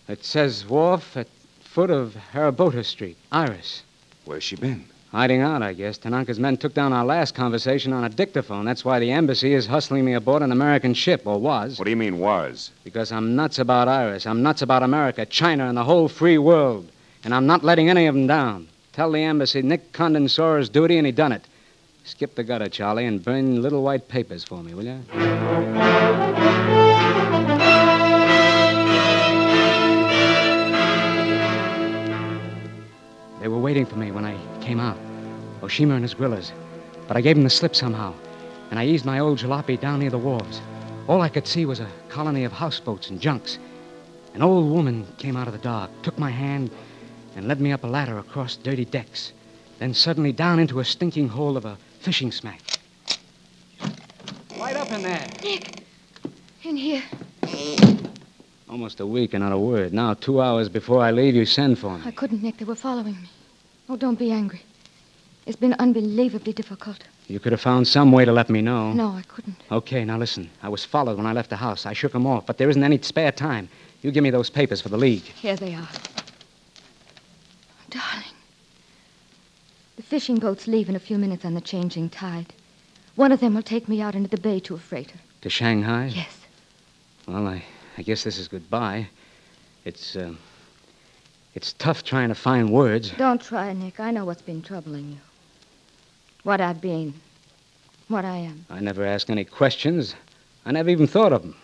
It 0.09 0.25
says 0.25 0.67
wharf 0.67 1.19
at 1.19 1.29
foot 1.61 1.91
of 1.91 2.17
Harabota 2.33 2.83
Street. 2.83 3.19
Iris. 3.31 3.83
Where's 4.25 4.43
she 4.43 4.57
been? 4.57 4.87
Hiding 5.17 5.41
out, 5.41 5.63
I 5.63 5.73
guess. 5.73 5.97
Tanaka's 5.97 6.39
men 6.39 6.59
took 6.59 6.75
down 6.75 6.93
our 6.93 7.03
last 7.03 7.35
conversation 7.35 7.95
on 7.95 8.05
a 8.05 8.09
dictaphone. 8.11 8.67
That's 8.67 8.85
why 8.85 8.99
the 8.99 9.13
embassy 9.13 9.55
is 9.55 9.65
hustling 9.65 10.05
me 10.05 10.13
aboard 10.13 10.43
an 10.43 10.53
American 10.53 10.93
ship, 10.93 11.23
or 11.25 11.41
was. 11.41 11.79
What 11.79 11.87
do 11.87 11.91
you 11.91 11.97
mean, 11.97 12.19
was? 12.19 12.71
Because 12.85 13.11
I'm 13.11 13.35
nuts 13.35 13.59
about 13.59 13.89
Iris. 13.89 14.27
I'm 14.27 14.43
nuts 14.43 14.61
about 14.61 14.83
America, 14.83 15.25
China, 15.25 15.69
and 15.69 15.79
the 15.79 15.85
whole 15.85 16.09
free 16.09 16.37
world. 16.37 16.87
And 17.25 17.35
I'm 17.35 17.47
not 17.47 17.65
letting 17.65 17.89
any 17.89 18.05
of 18.05 18.15
them 18.15 18.27
down. 18.27 18.69
Tell 18.93 19.11
the 19.11 19.23
embassy 19.23 19.63
Nick 19.63 19.95
Condon 19.95 20.29
saw 20.29 20.59
his 20.59 20.69
duty 20.69 20.99
and 20.99 21.07
he 21.07 21.13
done 21.13 21.33
it. 21.33 21.47
Skip 22.05 22.35
the 22.35 22.45
gutter, 22.45 22.69
Charlie, 22.69 23.07
and 23.07 23.25
burn 23.25 23.63
little 23.63 23.83
white 23.83 24.09
papers 24.09 24.45
for 24.45 24.63
me, 24.63 24.75
will 24.75 24.85
you? 24.85 25.01
They 33.41 33.49
were 33.49 33.61
waiting 33.61 33.87
for 33.87 33.97
me 33.97 34.11
when 34.11 34.27
I 34.27 34.37
came 34.61 34.79
out. 34.79 35.06
Oshima 35.63 35.95
and 35.95 36.03
his 36.03 36.15
grillers. 36.15 36.53
But 37.09 37.17
I 37.17 37.21
gave 37.21 37.37
them 37.37 37.45
the 37.45 37.51
slip 37.51 37.77
somehow, 37.77 38.15
and 38.71 38.79
I 38.79 38.87
eased 38.87 39.05
my 39.05 39.19
old 39.19 39.39
jalopy 39.39 39.81
down 39.81 40.01
near 40.01 40.11
the 40.11 40.19
wharves. 40.19 40.61
All 41.09 41.21
I 41.21 41.29
could 41.29 41.47
see 41.47 41.67
was 41.67 41.81
a 41.81 41.89
colony 42.09 42.45
of 42.45 42.53
houseboats 42.53 43.11
and 43.11 43.21
junks. 43.21 43.59
An 44.35 44.43
old 44.43 44.71
woman 44.71 45.07
came 45.19 45.37
out 45.37 45.47
of 45.47 45.53
the 45.53 45.59
dark, 45.61 45.91
took 46.03 46.19
my 46.19 46.31
hand, 46.31 46.71
and 47.37 47.47
led 47.47 47.61
me 47.61 47.73
up 47.73 47.85
a 47.85 47.87
ladder 47.87 48.19
across 48.19 48.57
dirty 48.57 48.85
decks. 48.85 49.33
Then 49.79 49.95
suddenly 49.95 50.33
down 50.33 50.59
into 50.59 50.81
a 50.81 50.85
stinking 50.85 51.29
hole 51.29 51.57
of 51.57 51.65
a 51.65 51.79
fishing 52.01 52.33
smack. 52.33 52.61
Light 54.59 54.77
up 54.77 54.91
in 54.91 55.03
there. 55.03 55.27
Nick, 55.43 55.85
in 56.65 56.77
here. 56.77 57.03
Almost 58.69 59.01
a 59.01 59.07
week 59.07 59.33
and 59.33 59.43
not 59.43 59.53
a 59.53 59.59
word. 59.59 59.93
Now, 59.93 60.15
two 60.15 60.43
hours 60.43 60.69
before 60.69 61.03
I 61.03 61.11
leave, 61.11 61.35
you 61.35 61.47
send 61.47 61.79
for 61.79 61.97
me. 61.97 62.03
I 62.05 62.11
couldn't, 62.11 62.43
Nick. 62.43 62.59
They 62.59 62.65
were 62.65 62.75
following 62.75 63.15
me. 63.23 63.29
Oh, 63.89 63.97
don't 63.97 64.19
be 64.19 64.33
angry. 64.33 64.63
It's 65.47 65.57
been 65.57 65.75
unbelievably 65.79 66.53
difficult. 66.55 66.99
You 67.29 67.39
could 67.39 67.53
have 67.53 67.61
found 67.61 67.87
some 67.87 68.11
way 68.11 68.25
to 68.25 68.33
let 68.33 68.51
me 68.51 68.61
know. 68.61 68.93
No, 68.93 69.11
I 69.11 69.23
couldn't. 69.29 69.57
Okay, 69.71 70.05
now 70.05 70.19
listen. 70.19 70.51
I 70.63 70.69
was 70.69 70.85
followed 70.85 71.17
when 71.17 71.27
I 71.27 71.33
left 71.33 71.51
the 71.51 71.57
house. 71.57 71.87
I 71.87 71.93
shook 71.93 72.13
them 72.13 72.27
off, 72.27 72.47
but 72.47 72.59
there 72.59 72.69
isn't 72.69 72.83
any 72.83 72.99
spare 73.01 73.31
time. 73.31 73.69
You 74.03 74.11
give 74.11 74.25
me 74.25 74.31
those 74.31 74.51
papers 74.51 74.81
for 74.81 74.89
the 74.89 74.97
League. 74.99 75.23
Here 75.23 75.57
they 75.57 75.75
are. 75.75 75.89
Darling. 77.91 78.35
The 79.97 80.03
fishing 80.03 80.37
boats 80.39 80.67
leave 80.67 80.89
in 80.89 80.97
a 80.97 81.01
few 81.01 81.17
minutes 81.17 81.45
on 81.45 81.55
the 81.55 81.61
changing 81.61 82.11
tide. 82.11 82.53
One 83.15 83.33
of 83.33 83.41
them 83.41 83.55
will 83.55 83.63
take 83.63 83.89
me 83.89 84.01
out 84.03 84.15
into 84.15 84.29
the 84.29 84.41
bay 84.41 84.59
to 84.61 84.75
a 84.75 84.79
freighter. 84.79 85.19
To 85.43 85.49
Shanghai? 85.49 86.07
Yes. 86.07 86.37
Well, 87.27 87.47
I, 87.47 87.63
I 87.97 88.03
guess 88.03 88.25
this 88.25 88.39
is 88.39 88.49
goodbye. 88.49 89.09
It's, 89.85 90.17
uh, 90.17 90.35
it's 91.55 91.73
tough 91.75 92.03
trying 92.03 92.29
to 92.29 92.35
find 92.35 92.71
words. 92.71 93.11
Don't 93.13 93.41
try, 93.41 93.73
Nick. 93.73 94.01
I 94.01 94.11
know 94.11 94.25
what's 94.25 94.43
been 94.43 94.61
troubling 94.61 95.13
you. 95.13 95.19
What 96.47 96.61
I've 96.61 96.81
been. 96.81 97.13
What 98.07 98.25
I 98.25 98.37
am. 98.37 98.67
I 98.71 98.79
never 98.79 99.05
asked 99.05 99.31
any 99.31 99.45
questions. 99.45 100.15
I 100.65 100.71
never 100.71 100.89
even 100.91 101.09
thought 101.09 101.33
of 101.33 101.43
them. 101.43 101.57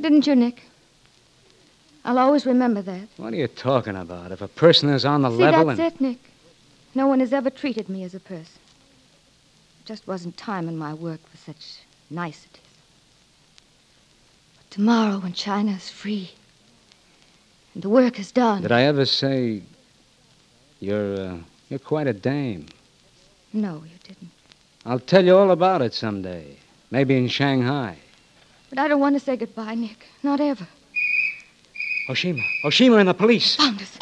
Didn't 0.00 0.26
you, 0.26 0.34
Nick? 0.34 0.62
I'll 2.02 2.18
always 2.18 2.46
remember 2.46 2.80
that. 2.80 3.08
What 3.18 3.34
are 3.34 3.36
you 3.36 3.46
talking 3.46 3.94
about? 3.94 4.32
If 4.32 4.40
a 4.40 4.48
person 4.48 4.88
is 4.88 5.04
on 5.04 5.20
the 5.20 5.28
See, 5.30 5.36
level 5.36 5.66
that's 5.66 5.80
and. 5.80 5.92
it, 5.92 6.00
Nick. 6.00 6.18
No 6.94 7.08
one 7.08 7.20
has 7.20 7.34
ever 7.34 7.50
treated 7.50 7.90
me 7.90 8.04
as 8.04 8.14
a 8.14 8.20
person. 8.20 8.58
It 9.80 9.84
Just 9.84 10.06
wasn't 10.06 10.38
time 10.38 10.66
in 10.66 10.78
my 10.78 10.94
work 10.94 11.20
for 11.28 11.36
such 11.36 11.80
niceties. 12.08 12.62
But 14.56 14.70
tomorrow, 14.70 15.18
when 15.18 15.34
China 15.34 15.72
is 15.72 15.90
free 15.90 16.30
and 17.74 17.82
the 17.82 17.90
work 17.90 18.18
is 18.18 18.32
done. 18.32 18.62
Did 18.62 18.72
I 18.72 18.84
ever 18.84 19.04
say 19.04 19.60
you're 20.80 21.20
uh, 21.20 21.36
you're 21.68 21.78
quite 21.78 22.06
a 22.06 22.14
dame? 22.14 22.64
No, 23.52 23.82
you 23.84 23.98
didn't. 24.04 24.30
I'll 24.84 24.98
tell 25.00 25.24
you 25.24 25.36
all 25.36 25.50
about 25.50 25.82
it 25.82 25.94
someday. 25.94 26.56
Maybe 26.90 27.16
in 27.16 27.28
Shanghai. 27.28 27.96
But 28.70 28.78
I 28.78 28.88
don't 28.88 29.00
want 29.00 29.16
to 29.16 29.20
say 29.20 29.36
goodbye, 29.36 29.74
Nick. 29.74 30.06
Not 30.22 30.40
ever. 30.40 30.66
Oshima. 32.08 32.42
Oshima 32.64 33.00
and 33.00 33.08
the 33.08 33.14
police. 33.14 33.56
Found 33.56 33.80
us. 33.80 33.98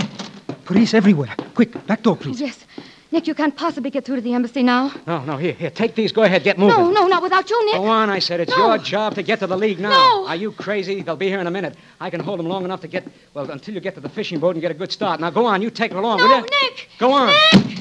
Police 0.65 0.95
everywhere. 0.95 1.35
Quick, 1.55 1.87
back 1.87 2.03
door, 2.03 2.17
please. 2.17 2.41
Yes. 2.41 2.65
Nick, 3.13 3.29
you 3.29 3.35
can't 3.35 3.57
possibly 3.57 3.89
get 3.91 4.05
through 4.05 4.17
to 4.17 4.21
the 4.21 4.35
embassy 4.35 4.65
now. 4.65 4.93
No, 5.07 5.25
no, 5.25 5.37
here, 5.37 5.53
here. 5.53 5.71
Take 5.71 5.95
these. 5.95 6.11
Go 6.11 6.25
ahead. 6.25 6.43
Get 6.43 6.59
moving. 6.59 6.77
No, 6.77 6.91
no, 6.91 7.07
not 7.07 7.23
without 7.23 7.49
you, 7.49 7.65
Nick. 7.67 7.77
Go 7.77 7.85
on, 7.87 8.11
I 8.11 8.19
said. 8.19 8.41
It's 8.41 8.51
No. 8.57 8.67
your 8.75 8.79
job 8.79 9.15
to 9.15 9.23
get 9.23 9.39
to 9.39 9.47
the 9.47 9.57
league 9.57 9.79
now. 9.79 9.91
No. 9.91 10.27
Are 10.27 10.35
you 10.37 10.51
crazy? 10.51 11.03
They'll 11.03 11.17
be 11.17 11.29
here 11.29 11.39
in 11.39 11.47
a 11.47 11.51
minute. 11.51 11.77
I 12.01 12.11
can 12.11 12.21
hold 12.21 12.41
them 12.41 12.47
long 12.47 12.65
enough 12.65 12.81
to 12.81 12.89
get, 12.89 13.07
well, 13.33 13.49
until 13.51 13.75
you 13.75 13.81
get 13.81 13.95
to 13.95 14.01
the 14.01 14.09
fishing 14.09 14.41
boat 14.41 14.57
and 14.57 14.61
get 14.61 14.73
a 14.73 14.75
good 14.75 14.91
start. 14.91 15.21
Now, 15.21 15.31
go 15.31 15.47
on. 15.47 15.63
You 15.63 15.71
take 15.71 15.93
it 15.93 15.97
along, 15.97 16.19
will 16.19 16.29
you? 16.37 16.43
Nick. 16.43 16.89
Go 16.99 17.13
on. 17.13 17.33
Nick. 17.55 17.79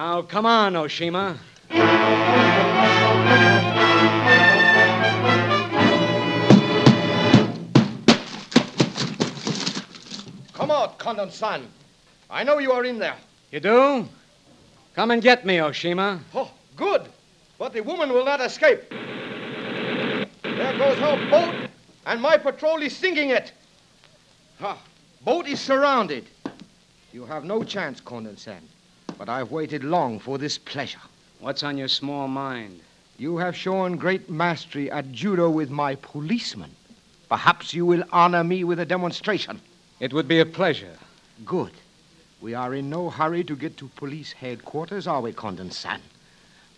Now, 0.00 0.22
come 0.22 0.46
on, 0.46 0.72
Oshima. 0.72 1.36
Come 10.54 10.70
out, 10.70 10.96
Condon-san. 10.96 11.68
I 12.30 12.44
know 12.44 12.56
you 12.60 12.72
are 12.72 12.86
in 12.86 12.98
there. 12.98 13.16
You 13.52 13.60
do? 13.60 14.08
Come 14.94 15.10
and 15.10 15.20
get 15.20 15.44
me, 15.44 15.58
Oshima. 15.58 16.18
Oh, 16.34 16.50
good. 16.78 17.02
But 17.58 17.74
the 17.74 17.82
woman 17.82 18.10
will 18.10 18.24
not 18.24 18.40
escape. 18.40 18.88
There 18.88 20.78
goes 20.78 20.96
her 20.96 21.28
boat, 21.30 21.54
and 22.06 22.22
my 22.22 22.38
patrol 22.38 22.80
is 22.80 22.96
sinking 22.96 23.28
it. 23.28 23.52
Ah, 24.62 24.78
boat 25.26 25.46
is 25.46 25.60
surrounded. 25.60 26.24
You 27.12 27.26
have 27.26 27.44
no 27.44 27.62
chance, 27.62 28.00
Condon-san. 28.00 28.62
But 29.20 29.28
I've 29.28 29.50
waited 29.50 29.84
long 29.84 30.18
for 30.18 30.38
this 30.38 30.56
pleasure. 30.56 31.02
What's 31.40 31.62
on 31.62 31.76
your 31.76 31.88
small 31.88 32.26
mind? 32.26 32.80
You 33.18 33.36
have 33.36 33.54
shown 33.54 33.98
great 33.98 34.30
mastery 34.30 34.90
at 34.90 35.12
judo 35.12 35.50
with 35.50 35.68
my 35.68 35.96
policeman. 35.96 36.74
Perhaps 37.28 37.74
you 37.74 37.84
will 37.84 38.02
honor 38.12 38.42
me 38.42 38.64
with 38.64 38.80
a 38.80 38.86
demonstration. 38.86 39.60
It 40.00 40.14
would 40.14 40.26
be 40.26 40.40
a 40.40 40.46
pleasure. 40.46 40.96
Good. 41.44 41.72
We 42.40 42.54
are 42.54 42.74
in 42.74 42.88
no 42.88 43.10
hurry 43.10 43.44
to 43.44 43.54
get 43.54 43.76
to 43.76 43.88
police 43.88 44.32
headquarters, 44.32 45.06
are 45.06 45.20
we, 45.20 45.34
Condon-san? 45.34 46.00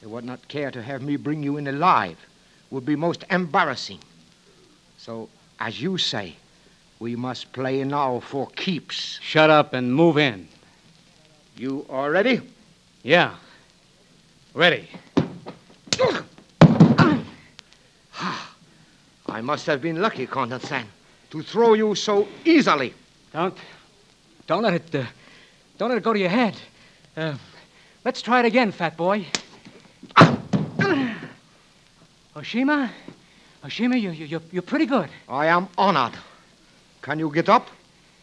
They 0.01 0.09
would 0.09 0.25
not 0.25 0.49
care 0.49 0.73
to 0.73 0.83
have 0.83 1.01
me 1.01 1.15
bring 1.15 1.45
you 1.45 1.59
in 1.59 1.69
alive. 1.69 2.19
Would 2.73 2.85
be 2.85 2.97
most 2.97 3.23
embarrassing. 3.31 4.01
So, 4.99 5.29
as 5.61 5.81
you 5.81 5.97
say, 5.97 6.35
we 6.99 7.15
must 7.15 7.53
play 7.53 7.85
now 7.85 8.19
for 8.19 8.49
keeps. 8.57 9.21
Shut 9.23 9.49
up 9.49 9.75
and 9.75 9.95
move 9.95 10.19
in. 10.19 10.49
You 11.57 11.85
are 11.91 12.11
ready? 12.11 12.41
Yeah. 13.03 13.35
Ready. 14.55 14.89
I 19.27 19.41
must 19.41 19.67
have 19.67 19.83
been 19.83 20.01
lucky, 20.01 20.27
Condon-san, 20.27 20.87
to 21.31 21.43
throw 21.43 21.75
you 21.75 21.95
so 21.95 22.27
easily. 22.45 22.95
Don't, 23.33 23.57
don't 24.47 24.63
let 24.63 24.75
it, 24.75 24.95
uh, 24.95 25.05
don't 25.79 25.91
let 25.91 25.99
it 25.99 26.05
go 26.05 26.13
to 26.13 26.19
your 26.19 26.29
head. 26.29 26.57
Uh, 27.17 27.35
let's 28.05 28.23
try 28.23 28.41
it 28.41 28.47
again, 28.47 28.73
fat 28.73 28.97
boy. 28.97 29.27
Oshima, 32.35 32.91
Oshima, 33.63 34.01
you, 34.01 34.11
you, 34.11 34.27
you're, 34.27 34.43
you're 34.51 34.63
pretty 34.63 34.87
good. 34.87 35.09
I 35.29 35.47
am 35.47 35.69
honored. 35.77 36.19
Can 37.03 37.19
you 37.19 37.31
get 37.31 37.49
up? 37.49 37.69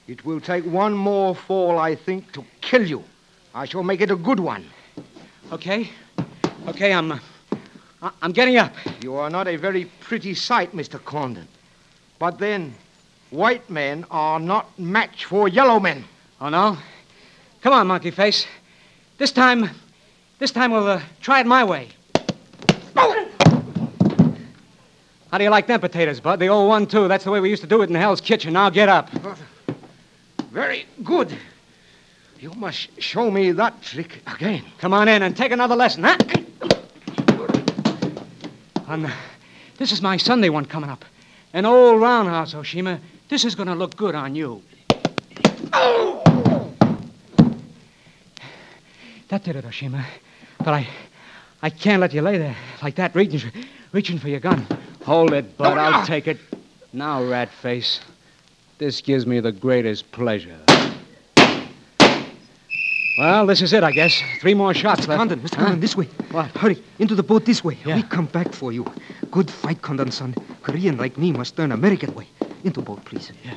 It 0.08 0.26
will 0.26 0.42
take 0.42 0.66
one 0.66 0.94
more 0.94 1.36
fall, 1.36 1.78
I 1.78 1.96
think, 1.96 2.32
to 2.34 2.44
kill 2.62 2.86
you. 2.86 3.04
I 3.54 3.66
shall 3.66 3.84
make 3.84 4.02
it 4.02 4.12
a 4.12 4.16
good 4.16 4.40
one. 4.40 4.66
Okay, 5.52 5.90
okay, 6.68 6.94
I'm, 6.94 7.12
uh, 7.12 7.20
I'm 8.22 8.32
getting 8.32 8.58
up. 8.58 8.74
You 9.02 9.16
are 9.16 9.30
not 9.30 9.48
a 9.48 9.56
very 9.56 9.86
pretty 10.00 10.34
sight, 10.36 10.74
Mr. 10.74 11.04
Condon. 11.04 11.48
But 12.20 12.38
then, 12.38 12.76
white 13.32 13.70
men 13.70 14.06
are 14.12 14.40
not 14.40 14.78
match 14.78 15.26
for 15.26 15.48
yellow 15.48 15.80
men. 15.80 16.06
Oh 16.40 16.50
no? 16.50 16.78
Come 17.62 17.74
on, 17.74 17.88
monkey 17.88 18.12
face. 18.12 18.46
This 19.18 19.32
time, 19.32 19.70
this 20.38 20.52
time 20.52 20.72
we'll 20.72 20.88
uh, 20.88 21.02
try 21.22 21.40
it 21.40 21.48
my 21.48 21.64
way. 21.64 21.90
How 25.32 25.38
do 25.38 25.44
you 25.44 25.52
like 25.52 25.68
them 25.68 25.80
potatoes, 25.80 26.20
Bud? 26.20 26.40
The 26.40 26.48
old 26.48 26.68
one, 26.70 26.88
too. 26.88 27.08
That's 27.08 27.24
the 27.24 27.30
way 27.30 27.40
we 27.40 27.50
used 27.52 27.62
to 27.62 27.68
do 27.68 27.84
it 27.84 27.90
in 27.90 27.96
Hell's 27.96 28.20
Kitchen. 28.20 28.54
Now 28.54 28.72
get 28.72 28.90
up. 28.90 29.10
Very 30.52 30.88
good. 31.04 31.32
You 32.40 32.54
must 32.54 33.02
show 33.02 33.30
me 33.30 33.52
that 33.52 33.82
trick 33.82 34.22
again. 34.26 34.64
Come 34.80 34.94
on 34.94 35.10
in 35.10 35.24
and 35.24 35.36
take 35.36 35.52
another 35.52 35.76
lesson, 35.76 36.06
huh? 36.06 36.18
And 38.88 39.08
uh, 39.08 39.12
this 39.78 39.92
is 39.92 40.02
my 40.02 40.16
Sunday 40.16 40.48
one 40.48 40.66
coming 40.66 40.90
up. 40.90 41.04
An 41.52 41.66
old 41.66 42.02
roundhouse, 42.02 42.54
Oshima. 42.54 43.02
This 43.28 43.44
is 43.44 43.56
going 43.56 43.68
to 43.68 43.76
look 43.76 43.98
good 43.98 44.16
on 44.16 44.36
you. 44.36 44.64
Oh! 45.74 46.74
That 49.28 49.44
did 49.44 49.58
it, 49.58 49.66
Oshima. 49.66 50.06
But 50.60 50.70
I, 50.70 50.88
I 51.62 51.70
can't 51.70 52.00
let 52.00 52.14
you 52.14 52.22
lay 52.22 52.38
there 52.38 52.56
like 52.82 52.96
that, 52.96 53.14
reaching, 53.16 53.52
reaching 53.92 54.18
for 54.18 54.30
your 54.30 54.40
gun. 54.40 54.66
Hold 55.04 55.34
it, 55.34 55.58
Bud. 55.58 55.78
I'll 55.78 56.06
take 56.08 56.28
it. 56.28 56.38
Now, 56.94 57.22
rat 57.22 57.50
face. 57.62 58.00
This 58.78 59.02
gives 59.02 59.26
me 59.26 59.42
the 59.42 59.52
greatest 59.52 60.10
pleasure. 60.14 60.58
Well, 63.20 63.46
this 63.48 63.62
is 63.62 63.74
it, 63.74 63.84
I 63.84 63.92
guess. 63.92 64.24
Three 64.40 64.54
more 64.54 64.74
shots 64.74 65.02
Mr. 65.02 65.08
left. 65.10 65.20
Condon, 65.20 65.42
Mr. 65.42 65.58
Condon, 65.58 65.82
this 65.82 65.94
way. 65.94 66.08
What? 66.32 66.56
Hurry, 66.56 66.82
into 67.00 67.16
the 67.16 67.24
boat 67.24 67.44
this 67.44 67.62
way. 67.62 67.78
Yeah. 67.84 67.98
We 67.98 68.04
come 68.04 68.28
back 68.28 68.54
for 68.54 68.72
you. 68.72 68.86
Good 69.32 69.52
fight, 69.52 69.82
Condon, 69.82 70.10
son. 70.10 70.38
Korean 70.64 70.96
like 70.96 71.18
me 71.18 71.34
must 71.34 71.60
learn 71.60 71.74
American 71.74 72.16
way. 72.16 72.30
Into 72.64 72.80
boat, 72.82 73.04
please. 73.04 73.34
Yeah. 73.44 73.56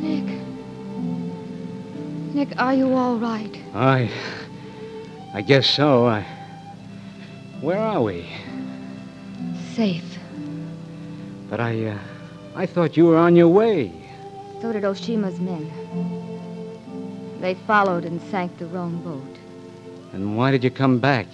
Nick. 0.00 0.26
Nick, 2.34 2.60
are 2.60 2.74
you 2.74 2.92
all 2.92 3.18
right? 3.18 3.56
I. 3.72 4.10
I 5.34 5.40
guess 5.40 5.66
so. 5.66 6.06
I. 6.06 6.26
Where 7.60 7.78
are 7.78 8.02
we? 8.02 8.28
Safe. 9.74 10.18
But 11.48 11.60
I. 11.60 11.86
Uh, 11.86 11.98
I 12.54 12.66
thought 12.66 12.96
you 12.98 13.06
were 13.06 13.16
on 13.16 13.34
your 13.34 13.48
way. 13.48 13.90
So 14.60 14.72
did 14.72 14.84
Oshima's 14.84 15.40
men. 15.40 15.70
They 17.40 17.54
followed 17.66 18.04
and 18.04 18.20
sank 18.30 18.58
the 18.58 18.66
wrong 18.66 19.02
boat. 19.02 19.38
And 20.12 20.36
why 20.36 20.50
did 20.50 20.62
you 20.62 20.70
come 20.70 20.98
back? 20.98 21.26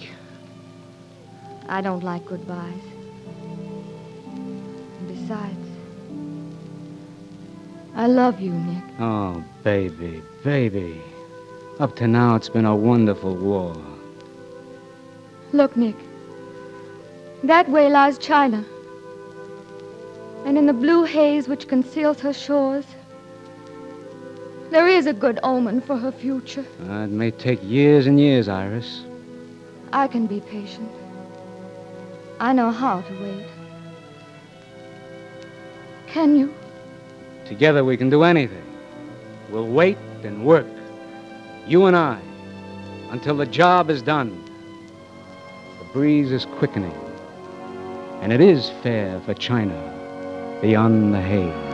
I 1.69 1.81
don't 1.81 2.05
like 2.05 2.25
goodbyes. 2.25 2.83
And 4.27 5.09
Besides, 5.09 5.69
I 7.97 8.07
love 8.07 8.41
you, 8.41 8.53
Nick. 8.53 8.85
Oh, 9.01 9.45
baby, 9.65 10.23
baby. 10.45 11.03
Up 11.81 11.95
to 11.97 12.09
now, 12.09 12.35
it's 12.35 12.49
been 12.49 12.65
a 12.65 12.75
wonderful 12.75 13.37
war. 13.37 13.77
Look, 15.53 15.77
Nick. 15.77 15.95
That 17.45 17.69
way 17.69 17.89
lies 17.89 18.19
China. 18.19 18.65
And 20.45 20.59
in 20.59 20.67
the 20.67 20.73
blue 20.73 21.05
haze 21.05 21.47
which 21.47 21.69
conceals 21.69 22.19
her 22.21 22.33
shores, 22.33 22.85
there 24.71 24.89
is 24.89 25.07
a 25.07 25.13
good 25.13 25.39
omen 25.45 25.81
for 25.81 25.97
her 25.97 26.11
future. 26.11 26.65
Uh, 26.89 27.05
it 27.05 27.11
may 27.11 27.31
take 27.31 27.61
years 27.63 28.07
and 28.07 28.19
years, 28.19 28.49
Iris. 28.49 29.05
I 29.93 30.09
can 30.09 30.27
be 30.27 30.41
patient. 30.41 30.91
I 32.41 32.53
know 32.53 32.73
how 32.73 33.03
to 33.03 33.23
wait. 33.23 33.47
Can 36.09 36.37
you? 36.37 36.53
Together 37.47 37.85
we 37.85 37.97
can 37.97 38.11
do 38.11 38.25
anything. 38.25 38.65
We'll 39.49 39.69
wait 39.69 39.97
and 40.25 40.45
work, 40.45 40.67
you 41.69 41.85
and 41.85 41.95
I, 41.95 42.19
until 43.11 43.37
the 43.37 43.47
job 43.47 43.91
is 43.91 44.01
done. 44.01 44.43
The 45.79 45.85
breeze 45.93 46.33
is 46.33 46.47
quickening, 46.47 46.99
and 48.23 48.33
it 48.33 48.41
is 48.41 48.71
fair 48.83 49.21
for 49.21 49.35
China 49.35 50.59
beyond 50.63 51.13
the 51.15 51.21
haze. 51.21 51.68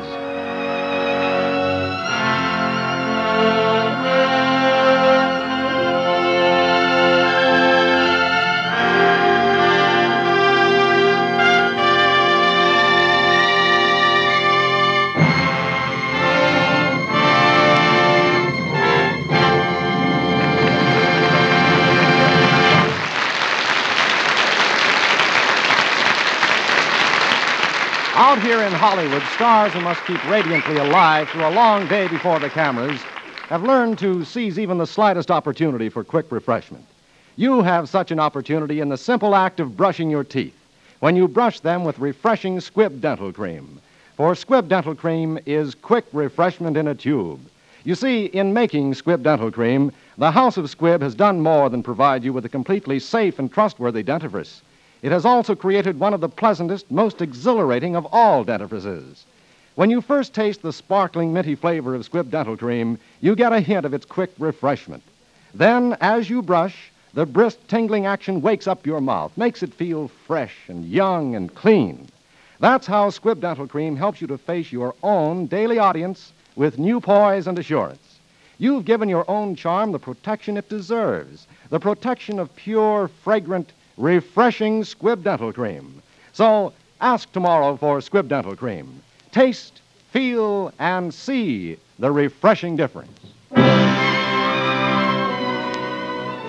Out 28.16 28.40
here 28.40 28.62
in 28.62 28.72
Hollywood, 28.72 29.24
stars 29.34 29.72
who 29.72 29.80
must 29.80 30.04
keep 30.04 30.24
radiantly 30.30 30.76
alive 30.76 31.28
through 31.28 31.48
a 31.48 31.50
long 31.50 31.88
day 31.88 32.06
before 32.06 32.38
the 32.38 32.48
cameras 32.48 33.00
have 33.48 33.64
learned 33.64 33.98
to 33.98 34.24
seize 34.24 34.56
even 34.56 34.78
the 34.78 34.86
slightest 34.86 35.32
opportunity 35.32 35.88
for 35.88 36.04
quick 36.04 36.30
refreshment. 36.30 36.84
You 37.34 37.60
have 37.62 37.88
such 37.88 38.12
an 38.12 38.20
opportunity 38.20 38.78
in 38.78 38.88
the 38.88 38.96
simple 38.96 39.34
act 39.34 39.58
of 39.58 39.76
brushing 39.76 40.10
your 40.10 40.22
teeth 40.22 40.54
when 41.00 41.16
you 41.16 41.26
brush 41.26 41.58
them 41.58 41.82
with 41.82 41.98
refreshing 41.98 42.58
Squibb 42.58 43.00
Dental 43.00 43.32
Cream. 43.32 43.80
For 44.16 44.34
Squibb 44.34 44.68
Dental 44.68 44.94
Cream 44.94 45.40
is 45.44 45.74
quick 45.74 46.04
refreshment 46.12 46.76
in 46.76 46.86
a 46.86 46.94
tube. 46.94 47.40
You 47.82 47.96
see, 47.96 48.26
in 48.26 48.52
making 48.52 48.94
Squibb 48.94 49.24
Dental 49.24 49.50
Cream, 49.50 49.90
the 50.18 50.30
House 50.30 50.56
of 50.56 50.66
Squibb 50.66 51.02
has 51.02 51.16
done 51.16 51.40
more 51.40 51.68
than 51.68 51.82
provide 51.82 52.22
you 52.22 52.32
with 52.32 52.44
a 52.44 52.48
completely 52.48 53.00
safe 53.00 53.40
and 53.40 53.52
trustworthy 53.52 54.04
dentifrice. 54.04 54.60
It 55.04 55.12
has 55.12 55.26
also 55.26 55.54
created 55.54 56.00
one 56.00 56.14
of 56.14 56.22
the 56.22 56.30
pleasantest, 56.30 56.90
most 56.90 57.20
exhilarating 57.20 57.94
of 57.94 58.06
all 58.10 58.42
dentifrices. 58.42 59.24
When 59.74 59.90
you 59.90 60.00
first 60.00 60.32
taste 60.32 60.62
the 60.62 60.72
sparkling, 60.72 61.30
minty 61.30 61.54
flavor 61.54 61.94
of 61.94 62.08
Squibb 62.08 62.30
Dental 62.30 62.56
Cream, 62.56 62.98
you 63.20 63.36
get 63.36 63.52
a 63.52 63.60
hint 63.60 63.84
of 63.84 63.92
its 63.92 64.06
quick 64.06 64.30
refreshment. 64.38 65.02
Then, 65.52 65.94
as 66.00 66.30
you 66.30 66.40
brush, 66.40 66.90
the 67.12 67.26
brisk, 67.26 67.58
tingling 67.68 68.06
action 68.06 68.40
wakes 68.40 68.66
up 68.66 68.86
your 68.86 69.02
mouth, 69.02 69.36
makes 69.36 69.62
it 69.62 69.74
feel 69.74 70.08
fresh 70.08 70.56
and 70.68 70.86
young 70.86 71.34
and 71.34 71.54
clean. 71.54 72.08
That's 72.58 72.86
how 72.86 73.10
Squibb 73.10 73.40
Dental 73.40 73.66
Cream 73.66 73.96
helps 73.96 74.22
you 74.22 74.26
to 74.28 74.38
face 74.38 74.72
your 74.72 74.94
own 75.02 75.44
daily 75.44 75.78
audience 75.78 76.32
with 76.56 76.78
new 76.78 76.98
poise 76.98 77.46
and 77.46 77.58
assurance. 77.58 78.20
You've 78.56 78.86
given 78.86 79.10
your 79.10 79.30
own 79.30 79.54
charm 79.54 79.92
the 79.92 79.98
protection 79.98 80.56
it 80.56 80.70
deserves 80.70 81.46
the 81.68 81.78
protection 81.78 82.38
of 82.38 82.56
pure, 82.56 83.08
fragrant, 83.22 83.70
refreshing 83.96 84.82
Squibb 84.82 85.22
Dental 85.22 85.52
Cream. 85.52 86.02
So 86.32 86.72
ask 87.00 87.30
tomorrow 87.32 87.76
for 87.76 87.98
Squibb 87.98 88.28
Dental 88.28 88.56
Cream. 88.56 89.02
Taste, 89.32 89.80
feel, 90.10 90.72
and 90.78 91.12
see 91.12 91.78
the 91.98 92.10
refreshing 92.10 92.76
difference. 92.76 93.18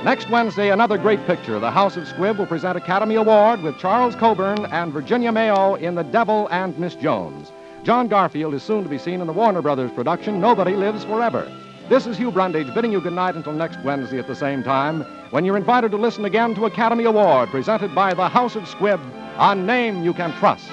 Next 0.05 0.29
Wednesday, 0.29 0.69
another 0.69 0.99
great 0.99 1.25
picture. 1.25 1.59
The 1.59 1.71
House 1.71 1.97
of 1.97 2.03
Squibb 2.03 2.37
will 2.37 2.45
present 2.45 2.77
Academy 2.77 3.15
Award 3.15 3.63
with 3.63 3.79
Charles 3.79 4.13
Coburn 4.15 4.65
and 4.67 4.93
Virginia 4.93 5.31
Mayo 5.31 5.73
in 5.75 5.95
The 5.95 6.03
Devil 6.03 6.47
and 6.51 6.77
Miss 6.77 6.93
Jones. 6.93 7.51
John 7.83 8.07
Garfield 8.07 8.53
is 8.53 8.61
soon 8.61 8.83
to 8.83 8.89
be 8.89 8.99
seen 8.99 9.19
in 9.19 9.25
the 9.25 9.33
Warner 9.33 9.63
Brothers 9.63 9.91
production 9.91 10.39
Nobody 10.39 10.75
Lives 10.75 11.03
Forever. 11.05 11.51
This 11.87 12.07
is 12.07 12.17
Hugh 12.17 12.31
Brundage 12.31 12.73
bidding 12.73 12.91
you 12.91 12.99
good 12.99 13.13
night 13.13 13.35
until 13.35 13.53
next 13.53 13.79
Wednesday 13.83 14.17
at 14.17 14.25
the 14.25 14.35
same 14.35 14.63
time 14.63 15.01
when 15.29 15.45
you're 15.45 15.55
invited 15.55 15.91
to 15.91 15.97
listen 15.97 16.25
again 16.25 16.55
to 16.55 16.65
Academy 16.65 17.03
Award 17.03 17.49
presented 17.49 17.93
by 17.93 18.11
the 18.15 18.27
House 18.27 18.55
of 18.55 18.63
Squibb, 18.63 18.99
a 19.37 19.53
name 19.53 20.03
you 20.03 20.11
can 20.11 20.33
trust. 20.39 20.67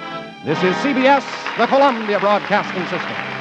This 0.47 0.57
is 0.63 0.75
CBS, 0.77 1.23
the 1.59 1.67
Columbia 1.67 2.19
Broadcasting 2.19 2.85
System. 2.85 3.32